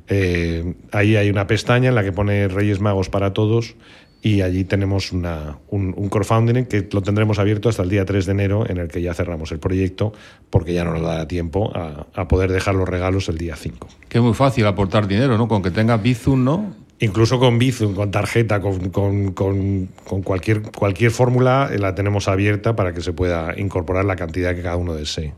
[0.10, 3.76] eh, ahí hay una pestaña en la que pone Reyes Magos para todos
[4.22, 8.26] y allí tenemos una- un, un crowdfunding que lo tendremos abierto hasta el día 3
[8.26, 10.12] de enero en el que ya cerramos el proyecto
[10.50, 13.88] porque ya no nos da tiempo a, a poder dejar los regalos el día 5.
[14.10, 15.48] Que es muy fácil aportar dinero, ¿no?
[15.48, 16.76] Con que tengas Bizum, ¿no?
[17.00, 22.28] Incluso con Bizum, con tarjeta, con, con- con- con cualquier, cualquier fórmula eh, la tenemos
[22.28, 25.34] abierta para que se pueda incorporar la cantidad que cada uno desee.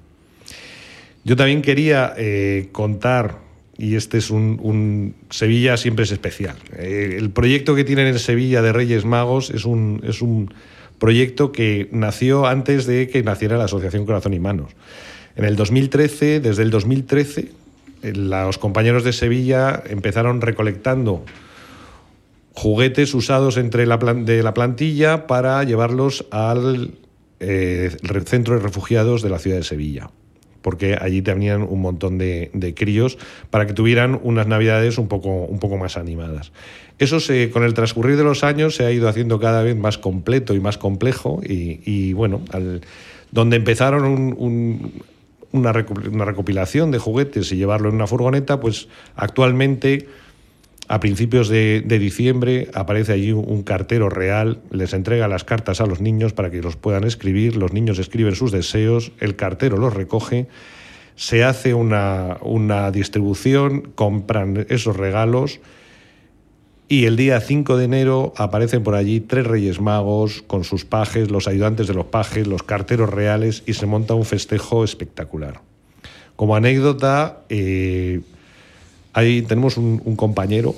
[1.26, 3.40] Yo también quería eh, contar,
[3.80, 6.58] y este es un, Sevilla siempre es especial.
[6.78, 10.54] Eh, el proyecto que tienen en Sevilla de Reyes Magos es un, es un
[10.98, 14.74] proyecto que nació antes de que naciera la Asociación Corazón y Manos.
[15.38, 17.52] En el 2013, desde el 2013,
[18.04, 21.24] eh, los compañeros de Sevilla empezaron recolectando
[22.54, 26.96] juguetes usados entre la de la plantilla para llevarlos al
[27.40, 30.10] eh, centro de refugiados de la ciudad de Sevilla.
[30.62, 33.18] Porque allí tenían un montón de, de críos
[33.50, 36.52] para que tuvieran unas navidades un poco, un poco más animadas.
[37.00, 39.98] Eso se, con el transcurrir de los años se ha ido haciendo cada vez más
[39.98, 41.42] completo y más complejo.
[41.42, 42.42] Y, y, bueno,
[43.32, 44.38] donde empezaron
[45.52, 45.72] una
[46.26, 50.08] recopilación de juguetes y llevarlo en una furgoneta, pues actualmente
[50.90, 55.86] a principios de, diciembre aparece allí un, un cartero real, les entrega las cartas a
[55.86, 59.94] los niños para que los puedan escribir, los niños escriben sus deseos, el cartero los
[59.94, 60.48] recoge,
[61.16, 65.60] se hace una, una distribución, compran esos regalos
[66.88, 71.30] y el día 5 de enero aparecen por allí tres reyes magos con sus pajes,
[71.30, 75.62] los ayudantes de los pajes, los carteros reales y se monta un festejo espectacular.
[76.36, 78.22] Como anécdota, eh,
[79.20, 80.76] ahí tenemos un, compañero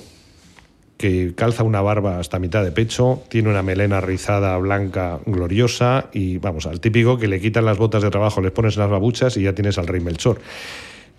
[0.96, 6.38] que calza una barba hasta mitad de pecho, tiene una melena rizada blanca gloriosa y
[6.38, 9.42] vamos, al típico que le quitan las botas de trabajo, les pones las babuchas y
[9.42, 10.40] ya tienes al rey Melchor.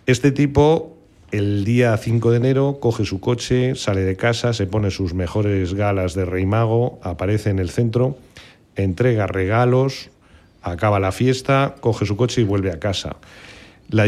[0.06, 0.98] Este tipo
[1.32, 5.74] el día 5 de enero coge su coche, sale de casa, se pone sus mejores
[5.74, 8.18] galas de rey mago, aparece en el centro,
[8.76, 10.12] entrega regalos,
[10.62, 13.18] acaba la fiesta, coge su coche y vuelve a casa.
[13.90, 14.08] La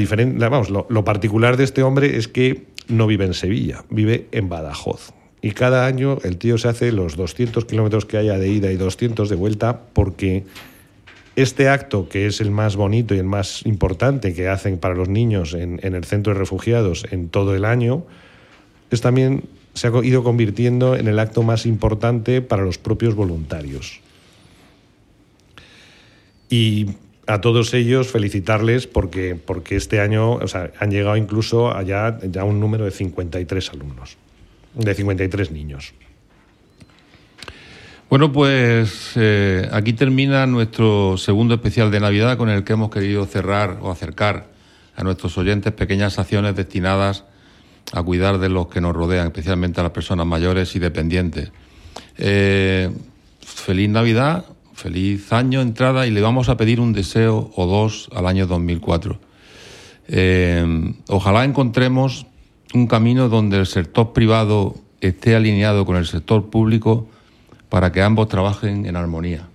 [0.49, 4.49] vamos, lo, lo particular de este hombre es que no vive en Sevilla, vive en
[4.49, 5.11] Badajoz.
[5.41, 8.78] Y cada año el tío se hace los 200 kilómetros que haya de ida y
[8.78, 10.43] 200 de vuelta porque
[11.36, 15.09] este acto, que es el más bonito y el más importante que hacen para los
[15.09, 18.05] niños en, en el centro de refugiados en todo el año,
[18.89, 19.43] es también
[19.76, 23.99] se ha ido convirtiendo en el acto más importante para los propios voluntarios.
[26.49, 26.88] Y
[27.28, 32.43] a todos ellos felicitarles porque, porque este año o sea, han llegado incluso allá ya
[32.43, 34.17] un número de 53 alumnos,
[34.76, 35.93] de 53 niños.
[38.09, 43.26] Bueno, pues eh, aquí termina nuestro segundo especial de Navidad con el que hemos querido
[43.26, 44.47] cerrar o acercar
[44.95, 47.26] a nuestros oyentes pequeñas acciones destinadas
[47.91, 51.51] a cuidar de los que nos rodean, especialmente a las personas mayores y dependientes.
[52.17, 52.91] Eh,
[53.41, 54.45] feliz Navidad,
[54.76, 59.17] feliz año entrada y le vamos a pedir un deseo o dos al año 2004.
[60.07, 62.28] Eh, ojalá encontremos
[62.73, 67.07] un camino donde el sector privado esté alineado con el sector público
[67.69, 69.47] para que ambos trabajen en armonía.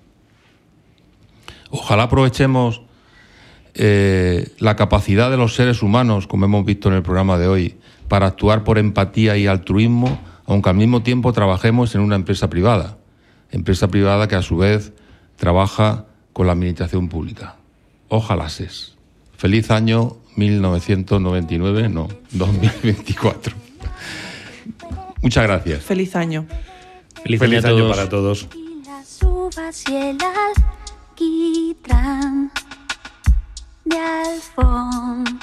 [1.70, 2.82] Ojalá aprovechemos
[3.74, 7.76] eh, la capacidad de los seres humanos, como hemos visto en el programa de hoy,
[8.08, 12.98] para actuar por empatía y altruismo, aunque al mismo tiempo trabajemos en una empresa privada,
[13.50, 14.92] empresa privada que a su vez
[15.40, 17.56] trabaja con la administración pública.
[18.08, 18.94] Ojalá ses.
[19.36, 23.56] Feliz año 1999, no, 2024.
[25.22, 25.82] Muchas gracias.
[25.82, 26.46] Feliz año.
[27.24, 27.96] Feliz, Feliz año a año todos.
[27.96, 28.48] para todos.
[28.86, 30.18] las uvas y el
[31.16, 32.52] alquitrán
[33.86, 35.42] de alfombra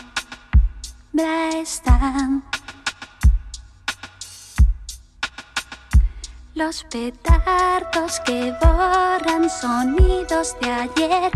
[1.59, 2.43] están.
[6.57, 11.31] Los petardos que borran sonidos de ayer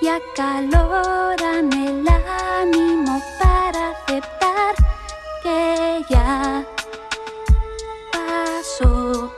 [0.00, 4.76] y acaloran el ánimo para aceptar
[5.42, 6.64] que ya
[8.12, 9.34] pasó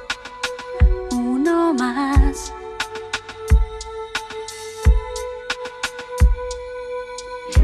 [1.11, 2.53] uno más.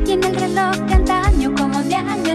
[0.06, 2.34] Y en el reloj de antaño como de año